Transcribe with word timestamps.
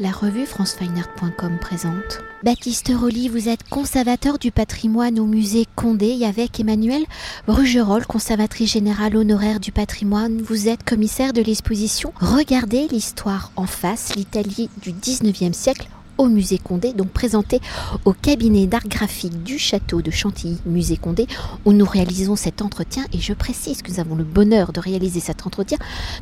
La 0.00 0.12
revue 0.12 0.46
francefineart.com 0.46 1.58
présente. 1.60 2.20
Baptiste 2.44 2.92
Rolly, 2.96 3.28
vous 3.28 3.48
êtes 3.48 3.68
conservateur 3.68 4.38
du 4.38 4.52
patrimoine 4.52 5.18
au 5.18 5.26
musée 5.26 5.66
Condé 5.74 6.18
et 6.20 6.24
avec 6.24 6.60
Emmanuel 6.60 7.02
Brugerolles, 7.48 8.06
conservatrice 8.06 8.70
générale 8.70 9.16
honoraire 9.16 9.58
du 9.58 9.72
patrimoine, 9.72 10.40
vous 10.40 10.68
êtes 10.68 10.84
commissaire 10.84 11.32
de 11.32 11.42
l'exposition 11.42 12.12
Regardez 12.20 12.86
l'histoire 12.86 13.50
en 13.56 13.66
face, 13.66 14.14
l'Italie 14.14 14.70
du 14.80 14.92
19e 14.92 15.52
siècle 15.52 15.88
au 16.16 16.28
musée 16.28 16.58
Condé, 16.58 16.92
donc 16.92 17.08
présenté 17.08 17.60
au 18.04 18.12
cabinet 18.12 18.68
d'art 18.68 18.86
graphique 18.86 19.42
du 19.42 19.58
château 19.58 20.00
de 20.00 20.12
Chantilly, 20.12 20.58
musée 20.64 20.96
Condé, 20.96 21.26
où 21.64 21.72
nous 21.72 21.86
réalisons 21.86 22.36
cet 22.36 22.62
entretien 22.62 23.04
et 23.12 23.18
je 23.18 23.32
précise 23.32 23.82
que 23.82 23.90
nous 23.90 23.98
avons 23.98 24.14
le 24.14 24.22
bonheur 24.22 24.72
de 24.72 24.78
réaliser 24.78 25.18
cet 25.18 25.44
entretien 25.44 25.78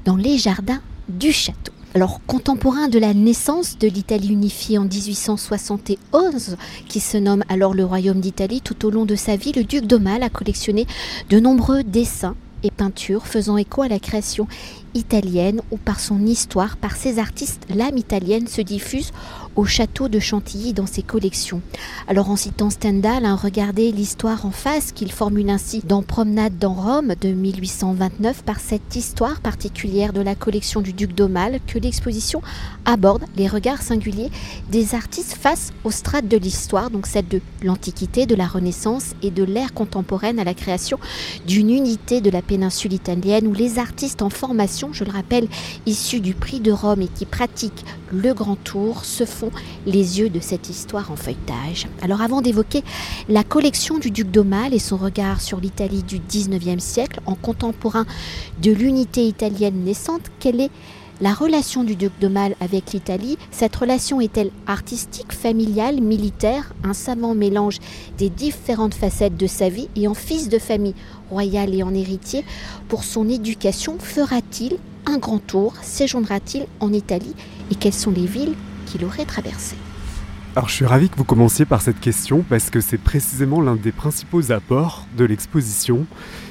dans 0.07 0.17
les 0.17 0.39
jardins 0.39 0.81
du 1.11 1.31
château. 1.31 1.73
Alors, 1.97 2.21
contemporain 2.27 2.89
de 2.89 2.99
la 2.99 3.15
naissance 3.15 3.79
de 3.79 3.89
l'Italie 3.89 4.29
unifiée 4.29 4.77
en 4.77 4.85
1871, 4.85 6.59
qui 6.89 7.01
se 7.01 7.17
nomme 7.17 7.43
alors 7.49 7.73
le 7.73 7.87
Royaume 7.87 8.21
d'Italie, 8.21 8.61
tout 8.61 8.85
au 8.85 8.91
long 8.91 9.07
de 9.07 9.15
sa 9.15 9.37
vie, 9.37 9.53
le 9.53 9.65
duc 9.65 9.87
d'Aumale 9.87 10.23
a 10.23 10.29
collectionné 10.29 10.87
de 11.31 11.41
nombreux 11.41 11.85
dessins 11.85 12.35
et 12.65 12.71
peintures 12.71 13.27
faisant 13.27 13.57
écho 13.57 13.81
à 13.81 13.89
la 13.89 13.99
création 13.99 14.47
italienne 14.93 15.63
ou 15.71 15.79
par 15.79 15.99
son 15.99 16.27
histoire, 16.27 16.77
par 16.77 16.97
ses 16.97 17.19
artistes, 17.19 17.67
l'âme 17.75 17.97
italienne 17.97 18.47
se 18.47 18.61
diffuse 18.61 19.13
au 19.57 19.65
château 19.65 20.09
de 20.09 20.19
Chantilly 20.19 20.73
dans 20.73 20.87
ses 20.87 21.03
collections. 21.03 21.63
Alors 22.09 22.31
en 22.31 22.37
citant 22.37 22.71
Stendhal, 22.71 23.25
hein, 23.25 23.39
regardez 23.43 23.91
l'histoire 23.91 24.47
en 24.47 24.51
face 24.51 24.93
qu'il 24.93 25.11
formule 25.11 25.51
ainsi 25.51 25.83
dans 25.85 26.03
Promenade 26.03 26.59
dans 26.59 26.75
Rome 26.75 27.15
de 27.21 27.31
1829 27.31 28.45
par 28.45 28.61
cette 28.61 28.95
histoire 28.95 29.41
particulière 29.41 30.13
de 30.13 30.21
la 30.21 30.35
collection 30.35 30.81
du 30.81 30.93
duc 30.93 31.15
d'Aumale 31.15 31.61
que 31.67 31.79
l'exposition 31.79 32.43
aborde 32.85 33.25
les 33.37 33.49
regards 33.49 33.83
singuliers 33.83 34.31
des 34.71 34.95
artistes 34.95 35.35
face 35.35 35.73
aux 35.85 35.91
strates 35.91 36.29
de 36.29 36.37
l'histoire, 36.37 36.91
donc 36.91 37.07
celle 37.07 37.29
de 37.29 37.41
l'Antiquité, 37.63 38.27
de 38.27 38.35
la 38.35 38.47
Renaissance 38.47 39.15
et 39.23 39.31
de 39.31 39.43
l'ère 39.43 39.73
contemporaine 39.73 40.39
à 40.39 40.45
la 40.45 40.55
création 40.55 40.99
d'une 41.47 41.71
unité 41.71 42.21
de 42.21 42.31
la 42.31 42.43
péninsule 42.43 42.93
italienne 42.93 43.47
où 43.47 43.55
les 43.55 43.79
artistes 43.79 44.23
en 44.23 44.31
formation, 44.31 44.93
je 44.93 45.05
le 45.05 45.11
rappelle, 45.11 45.49
issus 45.87 46.21
du 46.21 46.35
prix 46.35 46.61
de 46.61 46.73
Rome 46.73 47.03
et 47.03 47.09
qui 47.09 47.25
pratiquent 47.25 47.85
le 48.13 48.35
grand 48.35 48.57
tour, 48.57 49.05
se 49.05 49.25
font 49.25 49.46
les 49.87 50.19
yeux 50.19 50.31
de 50.31 50.41
cette 50.41 50.69
histoire 50.69 51.11
en 51.11 51.17
feuilletage. 51.17 51.87
Alors 52.03 52.21
avant 52.21 52.43
d'évoquer 52.43 52.83
la 53.29 53.45
collection 53.45 53.99
du 53.99 54.11
duc 54.11 54.31
d'Aumale 54.31 54.75
et 54.75 54.79
son 54.79 54.97
regard 54.97 55.41
sur 55.41 55.61
l'Italie 55.61 56.03
du 56.03 56.19
19e 56.19 56.79
siècle 56.79 57.21
en 57.27 57.35
contemporain 57.35 58.07
de 58.63 58.73
l'unité 58.73 59.27
italienne 59.27 59.85
naissante, 59.85 60.31
quelle 60.41 60.61
est 60.61 60.71
la 61.23 61.33
relation 61.33 61.83
du 61.83 61.97
duc 61.97 62.13
d'Aumale 62.21 62.57
avec 62.61 62.93
l'Italie, 62.93 63.39
cette 63.51 63.75
relation 63.75 64.21
est-elle 64.21 64.51
artistique, 64.67 65.33
familiale, 65.33 66.03
militaire, 66.03 66.75
un 66.85 66.93
savant 66.93 67.35
mélange 67.35 67.79
des 68.19 68.29
différentes 68.29 68.93
facettes 68.93 69.37
de 69.37 69.47
sa 69.47 69.71
vie. 69.71 69.89
Et 69.97 70.09
en 70.09 70.15
fils 70.15 70.51
de 70.51 70.59
famille 70.59 70.95
royale 71.31 71.75
et 71.75 71.83
en 71.83 71.95
héritier, 71.95 72.45
pour 72.89 73.03
son 73.03 73.31
éducation, 73.31 73.97
fera-t-il 73.99 74.77
un 75.07 75.17
grand 75.17 75.39
tour, 75.39 75.73
séjournera-t-il 75.81 76.67
en 76.81 76.93
Italie? 76.93 77.35
Et 77.71 77.77
quelles 77.77 77.95
sont 77.95 78.11
les 78.11 78.27
villes 78.27 78.55
qu'il 78.87 79.05
aurait 79.05 79.27
traversé. 79.27 79.77
Alors 80.57 80.71
je 80.71 80.75
suis 80.75 80.87
ravi 80.87 81.11
que 81.11 81.17
vous 81.17 81.25
commenciez 81.25 81.67
par 81.67 81.83
cette 81.83 82.01
question 82.01 82.43
parce 82.49 82.71
que 82.71 82.81
c'est 82.81 82.97
précisément 82.97 83.61
l'un 83.61 83.77
des 83.77 83.93
principaux 83.93 84.53
apports 84.53 85.07
de 85.15 85.27
l'exposition, 85.27 86.07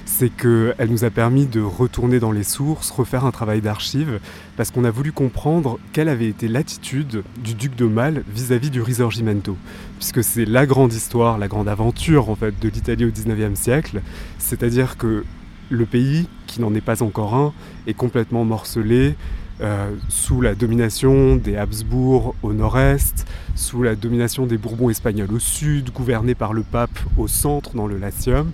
c'est 0.05 0.29
qu'elle 0.29 0.89
nous 0.91 1.05
a 1.05 1.09
permis 1.09 1.47
de 1.47 1.59
retourner 1.59 2.19
dans 2.19 2.31
les 2.31 2.43
sources, 2.43 2.91
refaire 2.91 3.25
un 3.25 3.31
travail 3.31 3.61
d'archives, 3.61 4.19
parce 4.57 4.69
qu'on 4.69 4.83
a 4.83 4.91
voulu 4.91 5.11
comprendre 5.11 5.79
quelle 5.91 6.07
avait 6.07 6.27
été 6.27 6.47
l'attitude 6.47 7.23
du 7.43 7.55
duc 7.55 7.75
de 7.75 7.85
Mal 7.85 8.23
vis-à-vis 8.31 8.69
du 8.69 8.83
Risorgimento, 8.83 9.57
puisque 9.97 10.23
c'est 10.23 10.45
la 10.45 10.67
grande 10.67 10.93
histoire, 10.93 11.39
la 11.39 11.47
grande 11.47 11.67
aventure 11.67 12.29
en 12.29 12.35
fait 12.35 12.53
de 12.59 12.69
l'Italie 12.69 13.05
au 13.05 13.09
19e 13.09 13.55
siècle, 13.55 14.03
c'est-à-dire 14.37 14.97
que 14.97 15.25
le 15.71 15.85
pays, 15.87 16.27
qui 16.45 16.61
n'en 16.61 16.75
est 16.75 16.81
pas 16.81 17.01
encore 17.01 17.33
un, 17.33 17.53
est 17.87 17.95
complètement 17.95 18.45
morcelé, 18.45 19.15
euh, 19.61 19.91
sous 20.09 20.41
la 20.41 20.53
domination 20.53 21.37
des 21.37 21.55
Habsbourg 21.55 22.35
au 22.43 22.51
nord-est, 22.51 23.25
sous 23.55 23.83
la 23.83 23.95
domination 23.95 24.45
des 24.45 24.57
Bourbons 24.57 24.89
espagnols 24.89 25.31
au 25.31 25.39
sud, 25.39 25.91
gouverné 25.91 26.35
par 26.35 26.53
le 26.53 26.63
pape 26.63 26.99
au 27.17 27.27
centre, 27.27 27.73
dans 27.73 27.87
le 27.87 27.97
Latium. 27.97 28.51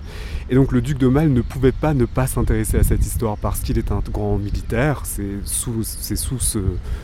Et 0.51 0.56
donc 0.56 0.73
le 0.73 0.81
duc 0.81 0.97
de 0.97 1.07
Mal 1.07 1.31
ne 1.31 1.39
pouvait 1.39 1.72
pas 1.72 1.94
ne 1.94 2.03
pas 2.03 2.28
s'intéresser 2.28 2.78
à 2.78 2.84
cette 2.84 3.06
histoire 3.06 3.38
parce 3.38 3.62
qu'il 3.62 3.78
est 3.78 3.89
un 3.89 4.01
grand 4.12 4.38
militaire, 4.38 5.03
c'est 5.06 5.39
sous, 5.45 5.81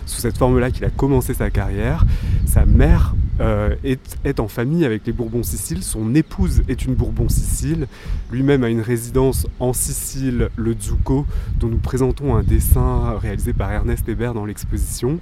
cette 0.05 0.37
forme-là 0.37 0.69
qu'il 0.69 0.83
a 0.83 0.89
commencé 0.89 1.33
sa 1.33 1.49
carrière. 1.49 2.03
Sa 2.45 2.65
mère 2.65 3.15
euh, 3.39 3.73
est, 3.85 4.41
en 4.41 4.49
famille 4.49 4.83
avec 4.83 5.07
les 5.07 5.13
Bourbons-Sicile. 5.13 5.81
Son 5.81 6.13
épouse 6.13 6.63
est 6.67 6.83
une 6.83 6.95
Bourbon-Sicile. 6.95 7.87
Lui-même 8.33 8.65
a 8.65 8.69
une 8.69 8.81
résidence 8.81 9.47
en 9.61 9.71
Sicile, 9.71 10.49
le 10.57 10.75
Zucco, 10.77 11.25
dont 11.57 11.69
nous 11.69 11.77
présentons 11.77 12.35
un 12.35 12.43
dessin 12.43 13.17
réalisé 13.17 13.53
par 13.53 13.71
Ernest 13.71 14.09
Hébert 14.09 14.33
dans 14.33 14.45
l'exposition. 14.45 15.21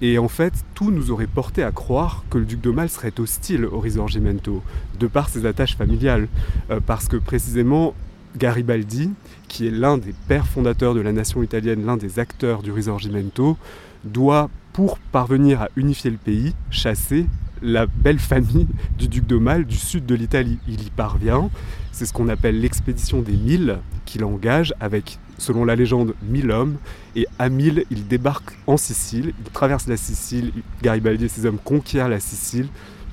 Et 0.00 0.18
en 0.18 0.28
fait, 0.28 0.52
tout 0.74 0.90
nous 0.90 1.10
aurait 1.10 1.26
porté 1.26 1.62
à 1.62 1.72
croire 1.72 2.24
que 2.30 2.38
le 2.38 2.44
duc 2.44 2.60
d'Aumale 2.60 2.88
serait 2.88 3.18
hostile 3.18 3.64
au 3.66 3.80
Risorgimento, 3.80 4.62
de 4.98 5.06
par 5.06 5.28
ses 5.28 5.44
attaches 5.44 5.76
familiales. 5.76 6.28
Euh, 6.70 6.80
parce 6.84 7.08
que 7.08 7.16
précisément, 7.16 7.94
Garibaldi, 8.36 9.10
qui 9.48 9.66
est 9.66 9.70
l'un 9.70 9.98
des 9.98 10.14
pères 10.28 10.46
fondateurs 10.46 10.94
de 10.94 11.00
la 11.00 11.12
nation 11.12 11.42
italienne, 11.42 11.84
l'un 11.84 11.96
des 11.96 12.18
acteurs 12.18 12.62
du 12.62 12.70
Risorgimento, 12.70 13.56
doit, 14.04 14.50
pour 14.72 14.98
parvenir 14.98 15.62
à 15.62 15.68
unifier 15.76 16.10
le 16.10 16.16
pays, 16.16 16.54
chasser 16.70 17.26
la 17.60 17.86
belle 17.86 18.20
famille 18.20 18.68
du 18.98 19.08
duc 19.08 19.26
de 19.26 19.36
Mal 19.36 19.64
du 19.64 19.76
sud 19.76 20.06
de 20.06 20.14
l'Italie. 20.14 20.58
Il 20.68 20.82
y 20.82 20.90
parvient. 20.90 21.50
C'est 21.90 22.06
ce 22.06 22.12
qu'on 22.12 22.28
appelle 22.28 22.60
l'expédition 22.60 23.20
des 23.20 23.36
mille 23.36 23.78
qu'il 24.04 24.24
engage 24.24 24.74
avec, 24.78 25.18
selon 25.38 25.64
la 25.64 25.76
légende, 25.76 26.14
mille 26.22 26.50
hommes. 26.50 26.76
Et 27.16 27.26
à 27.38 27.48
mille, 27.48 27.84
il 27.90 28.06
débarque 28.06 28.50
en 28.66 28.76
Sicile. 28.76 29.32
Il 29.38 29.50
traverse 29.50 29.86
la 29.86 29.96
Sicile. 29.96 30.52
Garibaldi 30.82 31.24
et 31.24 31.28
ses 31.28 31.46
hommes 31.46 31.58
conquièrent 31.62 32.08
la 32.08 32.20
Sicile. 32.20 32.68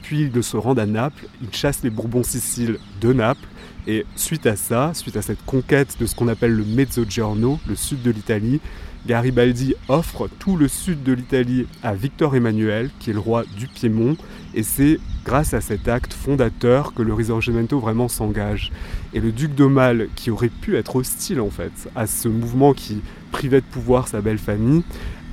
Puis 0.06 0.30
ils 0.34 0.44
se 0.44 0.56
rendent 0.56 0.78
à 0.78 0.86
Naples. 0.86 1.26
Ils 1.42 1.52
chassent 1.52 1.82
les 1.84 1.90
Bourbons 1.90 2.22
Siciles 2.22 2.78
de 3.02 3.12
Naples. 3.12 3.48
Et 3.88 4.06
suite 4.16 4.46
à 4.46 4.56
ça, 4.56 4.92
suite 4.94 5.18
à 5.18 5.24
cette 5.24 5.44
conquête 5.46 5.98
de 6.00 6.06
ce 6.06 6.14
qu'on 6.14 6.28
appelle 6.28 6.54
le 6.54 6.64
Mezzogiorno, 6.64 7.60
le 7.68 7.76
sud 7.76 8.04
de 8.04 8.12
l'Italie, 8.12 8.62
Garibaldi 9.08 9.74
offre 9.88 10.28
tout 10.40 10.58
le 10.58 10.68
sud 10.68 11.02
de 11.02 11.14
l'Italie 11.14 11.66
à 11.82 11.96
Victor 11.96 12.36
Emmanuel, 12.36 12.92
qui 13.00 13.10
est 13.10 13.14
le 13.14 13.20
roi 13.20 13.46
du 13.58 13.68
Piémont, 13.68 14.16
et 14.54 14.62
c'est 14.62 15.00
grâce 15.24 15.56
à 15.56 15.62
cet 15.62 15.88
acte 15.88 16.14
fondateur 16.14 16.94
que 16.94 17.02
le 17.02 17.14
Risorgimento 17.14 17.80
vraiment 17.80 18.08
s'engage. 18.08 18.72
Et 19.14 19.20
le 19.20 19.32
duc 19.32 19.54
d'Aumale, 19.56 20.10
qui 20.16 20.30
aurait 20.30 20.50
pu 20.50 20.76
être 20.76 20.96
hostile 20.96 21.40
en 21.42 21.50
fait 21.50 21.90
à 21.96 22.06
ce 22.06 22.28
mouvement 22.28 22.74
qui 22.74 23.02
privait 23.32 23.62
de 23.62 23.66
pouvoir 23.66 24.08
sa 24.08 24.22
belle 24.22 24.40
famille, 24.40 24.84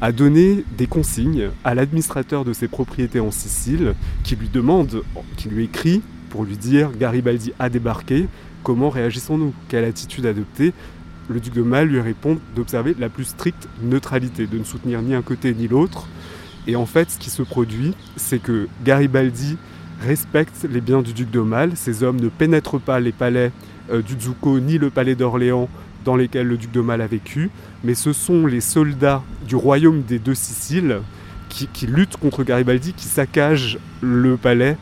a 0.03 0.11
donné 0.11 0.65
des 0.77 0.89
consignes 0.89 1.51
à 1.63 1.77
l'administrateur 1.77 2.45
de 2.45 2.53
ses 2.53 2.67
propriétés 2.67 3.21
en 3.21 3.31
Sicile, 3.31 3.95
qui 4.25 4.35
lui 4.35 4.49
demande, 4.49 5.05
qui 5.37 5.49
lui 5.49 5.65
écrit 5.65 6.03
pour 6.29 6.43
lui 6.43 6.57
dire 6.57 6.91
Garibaldi 6.99 7.53
a 7.61 7.69
débarqué, 7.69 8.27
comment 8.65 8.91
réagissons-nous? 8.91 9.55
Quelle 9.69 9.85
attitude 9.85 10.27
adopter? 10.27 10.73
Le 11.29 11.39
duc 11.39 11.55
de 11.55 11.63
Mal 11.63 11.87
lui 11.87 12.01
répond 12.01 12.39
d'observer 12.57 12.97
la 12.99 13.09
plus 13.09 13.27
stricte 13.27 13.69
neutralité, 13.81 14.49
de 14.49 14.59
ne 14.59 14.65
soutenir 14.65 15.03
ni 15.03 15.15
un 15.15 15.23
côté 15.23 15.55
ni 15.55 15.69
l'autre. 15.69 16.09
Et 16.67 16.75
en 16.75 16.85
fait, 16.85 17.13
ce 17.13 17.19
qui 17.19 17.31
se 17.31 17.43
produit, 17.43 17.95
c'est 18.17 18.43
que 18.43 18.67
Garibaldi 18.85 19.57
respecte 20.01 20.67
les 20.69 20.81
biens 20.81 21.03
du 21.03 21.13
duc 21.13 21.31
de 21.31 21.41
Mal. 21.41 21.77
Ses 21.77 22.03
hommes 22.03 22.21
ne 22.21 22.29
pénètrent 22.29 22.81
pas 22.81 22.99
les 22.99 23.13
palais 23.13 23.53
euh, 23.93 24.03
du 24.03 24.15
Zucco 24.21 24.59
ni 24.59 24.79
le 24.79 24.91
palais 24.91 25.15
d'Orléans 25.15 25.69
dans 26.05 26.17
lesquels 26.17 26.47
le 26.47 26.57
duc 26.57 26.71
de 26.71 26.81
Mal 26.81 27.01
a 27.01 27.07
vécu, 27.07 27.51
mais 27.85 27.95
ce 27.95 28.13
sont 28.13 28.47
les 28.47 28.61
soldats 28.61 29.23
du 29.47 29.57
royaume 29.57 30.03
des 30.03 30.19
deux 30.19 30.35
Siciles 30.35 31.01
qui, 31.49 31.87
luttent 31.87 32.17
contre 32.17 32.45
Garibaldi, 32.45 32.95
qui 32.95 33.05
saccagent 33.05 33.79
le 34.01 34.37
palais 34.37 34.77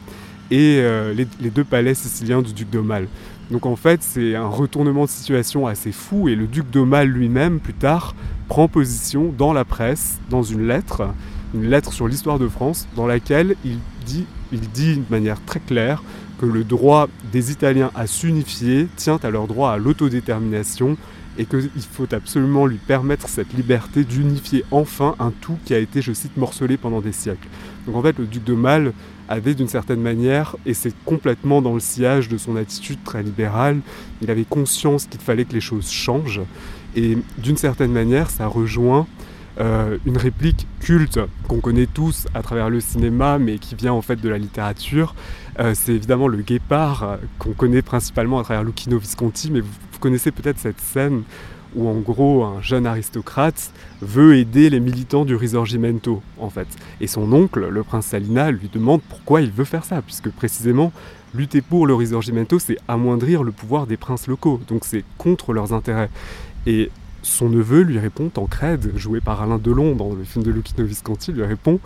et 0.50 0.78
euh, 0.80 1.12
les, 1.12 1.50
deux 1.50 1.64
palais 1.64 1.94
siciliens 1.94 2.42
du 2.42 2.52
duc 2.52 2.70
de 2.70 2.78
Mal. 2.78 3.08
Donc 3.50 3.66
en 3.66 3.76
fait, 3.76 4.02
c'est 4.02 4.36
un 4.36 4.46
retournement 4.46 5.04
de 5.04 5.10
situation 5.10 5.66
assez 5.66 5.90
fou 5.90 6.28
et 6.28 6.36
le 6.36 6.46
duc 6.46 6.70
de 6.70 6.80
Mal 6.80 7.08
lui-même, 7.08 7.58
plus 7.58 7.74
tard, 7.74 8.14
prend 8.48 8.68
position 8.68 9.34
dans 9.36 9.52
la 9.52 9.64
presse, 9.64 10.20
dans 10.30 10.42
une 10.42 10.66
lettre, 10.66 11.08
une 11.54 11.68
lettre 11.68 11.92
sur 11.92 12.06
l'histoire 12.06 12.38
de 12.38 12.48
France, 12.48 12.86
dans 12.94 13.06
laquelle 13.06 13.56
il 13.64 13.78
dit, 14.06 14.26
il 14.52 14.60
dit 14.60 14.96
de 14.96 15.04
manière 15.10 15.44
très 15.44 15.60
claire 15.60 16.02
que 16.40 16.46
le 16.46 16.64
droit 16.64 17.08
des 17.32 17.52
Italiens 17.52 17.90
à 17.94 18.06
s'unifier 18.06 18.88
tient 18.96 19.20
à 19.22 19.28
leur 19.28 19.46
droit 19.46 19.72
à 19.72 19.76
l'autodétermination 19.76 20.96
et 21.36 21.44
qu'il 21.44 21.70
faut 21.92 22.12
absolument 22.14 22.64
lui 22.64 22.78
permettre 22.78 23.28
cette 23.28 23.52
liberté 23.52 24.04
d'unifier 24.04 24.64
enfin 24.70 25.14
un 25.18 25.32
tout 25.42 25.58
qui 25.66 25.74
a 25.74 25.78
été, 25.78 26.00
je 26.00 26.12
cite, 26.12 26.38
morcelé 26.38 26.78
pendant 26.78 27.02
des 27.02 27.12
siècles. 27.12 27.46
Donc 27.86 27.94
en 27.96 28.02
fait, 28.02 28.18
le 28.18 28.24
duc 28.24 28.42
de 28.42 28.54
Mal 28.54 28.94
avait 29.28 29.54
d'une 29.54 29.68
certaine 29.68 30.00
manière, 30.00 30.56
et 30.64 30.72
c'est 30.72 30.94
complètement 31.04 31.60
dans 31.60 31.74
le 31.74 31.80
sillage 31.80 32.28
de 32.28 32.38
son 32.38 32.56
attitude 32.56 32.98
très 33.04 33.22
libérale, 33.22 33.80
il 34.22 34.30
avait 34.30 34.44
conscience 34.44 35.04
qu'il 35.04 35.20
fallait 35.20 35.44
que 35.44 35.52
les 35.52 35.60
choses 35.60 35.90
changent, 35.90 36.40
et 36.96 37.18
d'une 37.38 37.58
certaine 37.58 37.92
manière, 37.92 38.30
ça 38.30 38.46
rejoint 38.46 39.06
euh, 39.60 39.98
une 40.06 40.16
réplique 40.16 40.66
culte 40.80 41.20
qu'on 41.46 41.60
connaît 41.60 41.86
tous 41.86 42.26
à 42.34 42.42
travers 42.42 42.70
le 42.70 42.80
cinéma, 42.80 43.38
mais 43.38 43.58
qui 43.58 43.74
vient 43.74 43.92
en 43.92 44.00
fait 44.00 44.16
de 44.16 44.28
la 44.28 44.38
littérature. 44.38 45.14
Euh, 45.58 45.72
c'est 45.74 45.92
évidemment 45.92 46.28
le 46.28 46.38
guépard 46.38 47.18
qu'on 47.38 47.52
connaît 47.52 47.82
principalement 47.82 48.38
à 48.38 48.42
travers 48.42 48.64
Lucchino 48.64 48.98
Visconti, 48.98 49.50
mais 49.50 49.60
vous, 49.60 49.68
connaissez 50.00 50.30
peut-être 50.30 50.58
cette 50.58 50.80
scène 50.80 51.24
où 51.76 51.86
en 51.86 51.96
gros 51.96 52.42
un 52.42 52.62
jeune 52.62 52.86
aristocrate 52.86 53.70
veut 54.00 54.38
aider 54.38 54.70
les 54.70 54.80
militants 54.80 55.26
du 55.26 55.36
Risorgimento 55.36 56.22
en 56.38 56.48
fait. 56.48 56.68
Et 57.02 57.06
son 57.06 57.30
oncle, 57.34 57.68
le 57.68 57.82
prince 57.82 58.06
Salina, 58.06 58.50
lui 58.50 58.70
demande 58.72 59.02
pourquoi 59.02 59.42
il 59.42 59.50
veut 59.50 59.66
faire 59.66 59.84
ça, 59.84 60.00
puisque 60.00 60.30
précisément 60.30 60.90
lutter 61.34 61.60
pour 61.60 61.86
le 61.86 61.94
Risorgimento, 61.94 62.58
c'est 62.58 62.78
amoindrir 62.88 63.42
le 63.42 63.52
pouvoir 63.52 63.86
des 63.86 63.98
princes 63.98 64.26
locaux, 64.26 64.58
donc 64.68 64.86
c'est 64.86 65.04
contre 65.18 65.52
leurs 65.52 65.74
intérêts. 65.74 66.08
Son 67.22 67.48
neveu 67.48 67.82
lui 67.82 67.98
répond, 67.98 68.28
Tancred, 68.28 68.96
joué 68.96 69.20
par 69.20 69.42
Alain 69.42 69.58
Delon 69.58 69.94
dans 69.94 70.12
le 70.14 70.24
film 70.24 70.44
de 70.44 70.50
Lucchino 70.50 70.84
Visconti, 70.84 71.32
lui 71.32 71.44
répond 71.44 71.80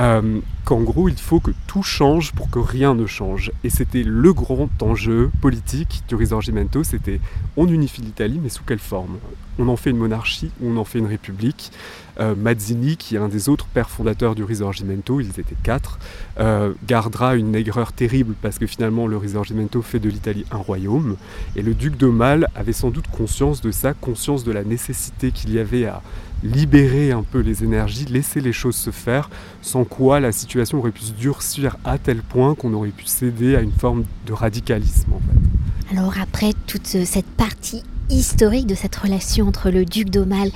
euh, 0.00 0.40
qu'en 0.64 0.80
gros 0.80 1.08
il 1.08 1.18
faut 1.18 1.40
que 1.40 1.50
tout 1.66 1.82
change 1.82 2.32
pour 2.32 2.50
que 2.50 2.58
rien 2.58 2.94
ne 2.94 3.06
change. 3.06 3.52
Et 3.64 3.70
c'était 3.70 4.02
le 4.02 4.32
grand 4.32 4.70
enjeu 4.82 5.30
politique 5.40 6.02
du 6.08 6.14
Risorgimento, 6.14 6.82
c'était 6.82 7.20
on 7.56 7.68
unifie 7.68 8.00
l'Italie, 8.00 8.40
mais 8.42 8.48
sous 8.48 8.64
quelle 8.64 8.78
forme? 8.78 9.18
On 9.58 9.68
en 9.68 9.76
fait 9.76 9.90
une 9.90 9.98
monarchie 9.98 10.50
ou 10.60 10.70
on 10.70 10.76
en 10.78 10.84
fait 10.84 11.00
une 11.00 11.06
république? 11.06 11.70
Euh, 12.18 12.34
Mazzini, 12.34 12.96
qui 12.96 13.16
est 13.16 13.18
un 13.18 13.28
des 13.28 13.48
autres 13.48 13.66
pères 13.66 13.88
fondateurs 13.88 14.34
du 14.34 14.44
Risorgimento, 14.44 15.20
ils 15.20 15.28
étaient 15.28 15.56
quatre, 15.62 15.98
euh, 16.38 16.72
gardera 16.86 17.36
une 17.36 17.54
aigreur 17.54 17.92
terrible 17.92 18.34
parce 18.42 18.58
que 18.58 18.66
finalement 18.66 19.06
le 19.06 19.16
Risorgimento 19.16 19.80
fait 19.80 19.98
de 19.98 20.08
l'Italie 20.08 20.44
un 20.50 20.58
royaume. 20.58 21.16
Et 21.56 21.62
le 21.62 21.74
duc 21.74 21.96
de 21.96 22.10
avait 22.54 22.72
sans 22.72 22.90
doute 22.90 23.06
conscience 23.06 23.60
de 23.60 23.70
ça, 23.70 23.94
conscience 23.94 24.44
de 24.44 24.52
la 24.52 24.64
nécessité 24.64 25.30
qu'il 25.30 25.54
y 25.54 25.58
avait 25.58 25.86
à 25.86 26.02
libérer 26.42 27.12
un 27.12 27.22
peu 27.22 27.40
les 27.40 27.64
énergies, 27.64 28.06
laisser 28.06 28.40
les 28.40 28.52
choses 28.52 28.76
se 28.76 28.90
faire, 28.90 29.30
sans 29.62 29.84
quoi 29.84 30.20
la 30.20 30.32
situation 30.32 30.78
aurait 30.78 30.90
pu 30.90 31.02
se 31.02 31.12
durcir 31.12 31.76
à 31.84 31.98
tel 31.98 32.22
point 32.22 32.54
qu'on 32.54 32.72
aurait 32.72 32.90
pu 32.90 33.06
céder 33.06 33.56
à 33.56 33.60
une 33.60 33.72
forme 33.72 34.04
de 34.26 34.32
radicalisme 34.32 35.12
en 35.12 35.18
fait. 35.20 35.96
Alors 35.96 36.14
après 36.20 36.52
toute 36.66 36.86
cette 36.86 37.26
partie 37.26 37.82
historique 38.10 38.66
de 38.66 38.74
cette 38.74 38.96
relation 38.96 39.46
entre 39.48 39.70
le 39.70 39.84
duc 39.84 40.10
d'Aumale 40.10 40.50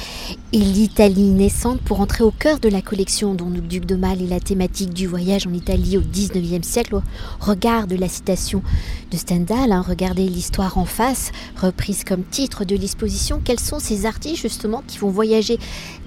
et 0.53 0.59
l'Italie 0.59 1.31
naissante 1.31 1.81
pour 1.81 2.01
entrer 2.01 2.25
au 2.25 2.31
cœur 2.31 2.59
de 2.59 2.69
la 2.69 2.83
collection 2.83 3.35
dont 3.35 3.49
le 3.49 3.61
duc 3.61 3.87
d'Aumale 3.87 4.23
est 4.23 4.27
la 4.27 4.41
thématique 4.41 4.93
du 4.93 5.07
voyage 5.07 5.47
en 5.47 5.53
Italie 5.53 5.97
au 5.97 6.01
19e 6.01 6.63
siècle. 6.63 7.01
Regarde 7.41 7.93
la 7.93 8.09
citation 8.09 8.63
de 9.11 9.17
Stendhal, 9.17 9.73
hein, 9.73 9.85
regardez 9.87 10.29
l'histoire 10.29 10.79
en 10.79 10.85
face, 10.85 11.31
reprise 11.61 12.05
comme 12.05 12.25
titre 12.25 12.65
de 12.65 12.77
l'exposition. 12.77 13.41
Quels 13.43 13.61
sont 13.61 13.79
ces 13.79 14.07
artistes 14.07 14.43
justement 14.43 14.83
qui 14.87 14.99
vont 14.99 15.11
voyager 15.11 15.59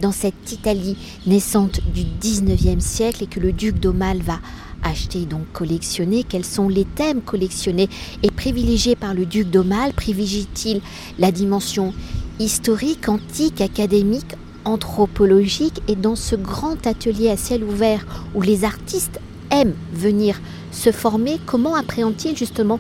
dans 0.02 0.12
cette 0.12 0.52
Italie 0.52 0.98
naissante 1.26 1.80
du 1.94 2.04
19e 2.04 2.80
siècle 2.82 3.24
et 3.24 3.28
que 3.28 3.40
le 3.40 3.54
duc 3.54 3.80
d'Aumale 3.80 4.22
va 4.22 4.40
acheter 4.88 5.26
donc 5.26 5.52
collectionner. 5.54 6.24
Quels 6.24 6.46
sont 6.46 6.70
les 6.70 6.86
thèmes 6.86 7.22
collectionnés 7.22 7.90
et 8.24 8.32
privilégiés 8.32 8.96
par 8.96 9.14
le 9.14 9.26
duc 9.26 9.50
d'Aumale? 9.50 9.94
Privilégie-t-il 9.94 10.82
la 11.20 11.32
dimension 11.32 11.94
historique, 12.40 13.10
antique, 13.10 13.62
académique, 13.62 14.36
anthropologique? 14.66 15.82
Et 15.88 15.96
dans 15.96 16.16
ce 16.16 16.36
grand 16.36 16.86
atelier 16.88 17.30
à 17.30 17.38
ciel 17.38 17.64
ouvert 17.64 18.06
où 18.36 18.42
les 18.42 18.64
artistes 18.64 19.20
aiment 19.50 19.76
venir 19.94 20.42
se 20.72 20.92
former, 20.92 21.40
comment 21.46 21.76
appréhende-t-il 21.76 22.36
justement 22.36 22.80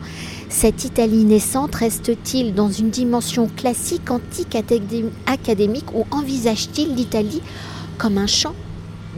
cette 0.50 0.84
Italie 0.84 1.24
naissante? 1.24 1.76
Reste-t-il 1.76 2.54
dans 2.54 2.70
une 2.70 2.90
dimension 2.90 3.50
classique, 3.56 4.12
antique, 4.12 4.58
académique 5.26 5.94
ou 5.94 6.06
envisage-t-il 6.12 6.94
l'Italie 6.96 7.42
comme 7.98 8.18
un 8.18 8.28
champ 8.28 8.54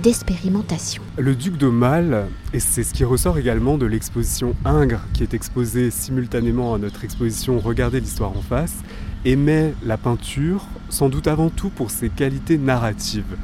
d'expérimentation. 0.01 1.03
Le 1.17 1.35
duc 1.35 1.57
de 1.57 1.67
Mal, 1.67 2.27
et 2.53 2.59
c'est 2.59 2.83
ce 2.83 2.93
qui 2.93 3.03
ressort 3.03 3.37
également 3.37 3.77
de 3.77 3.85
l'exposition 3.85 4.55
Ingres, 4.65 5.01
qui 5.13 5.23
est 5.23 5.33
exposée 5.33 5.91
simultanément 5.91 6.73
à 6.73 6.77
notre 6.77 7.03
exposition 7.03 7.59
Regardez 7.59 7.99
l'histoire 7.99 8.35
en 8.35 8.41
face, 8.41 8.77
aimait 9.25 9.73
la 9.83 9.97
peinture, 9.97 10.65
sans 10.89 11.09
doute 11.09 11.27
avant 11.27 11.49
tout 11.49 11.69
pour 11.69 11.91
ses 11.91 12.09
qualités 12.09 12.57
narratives. 12.57 13.37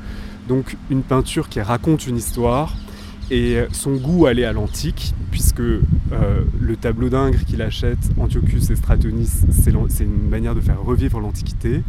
Donc 0.48 0.78
une 0.90 1.04
peinture 1.04 1.50
qui 1.50 1.60
raconte 1.60 2.08
une 2.08 2.18
histoire, 2.18 2.74
et 3.32 3.58
son 3.72 3.96
goût 3.96 4.26
allait 4.26 4.46
à 4.46 4.54
l'antique, 4.54 5.14
puisque 5.32 5.60
euh, 5.60 5.82
le 6.60 6.76
tableau 6.76 7.10
d'Ingres 7.10 7.44
qu'il 7.46 7.62
achète, 7.62 7.98
Antiochus 8.20 8.72
et 8.72 8.76
Stratonis, 8.76 9.30
c'est 9.52 10.04
une 10.04 10.30
manière 10.30 10.56
de 10.56 10.62
faire 10.62 10.82
revivre 10.82 11.20
l'Antiquité. 11.20 11.82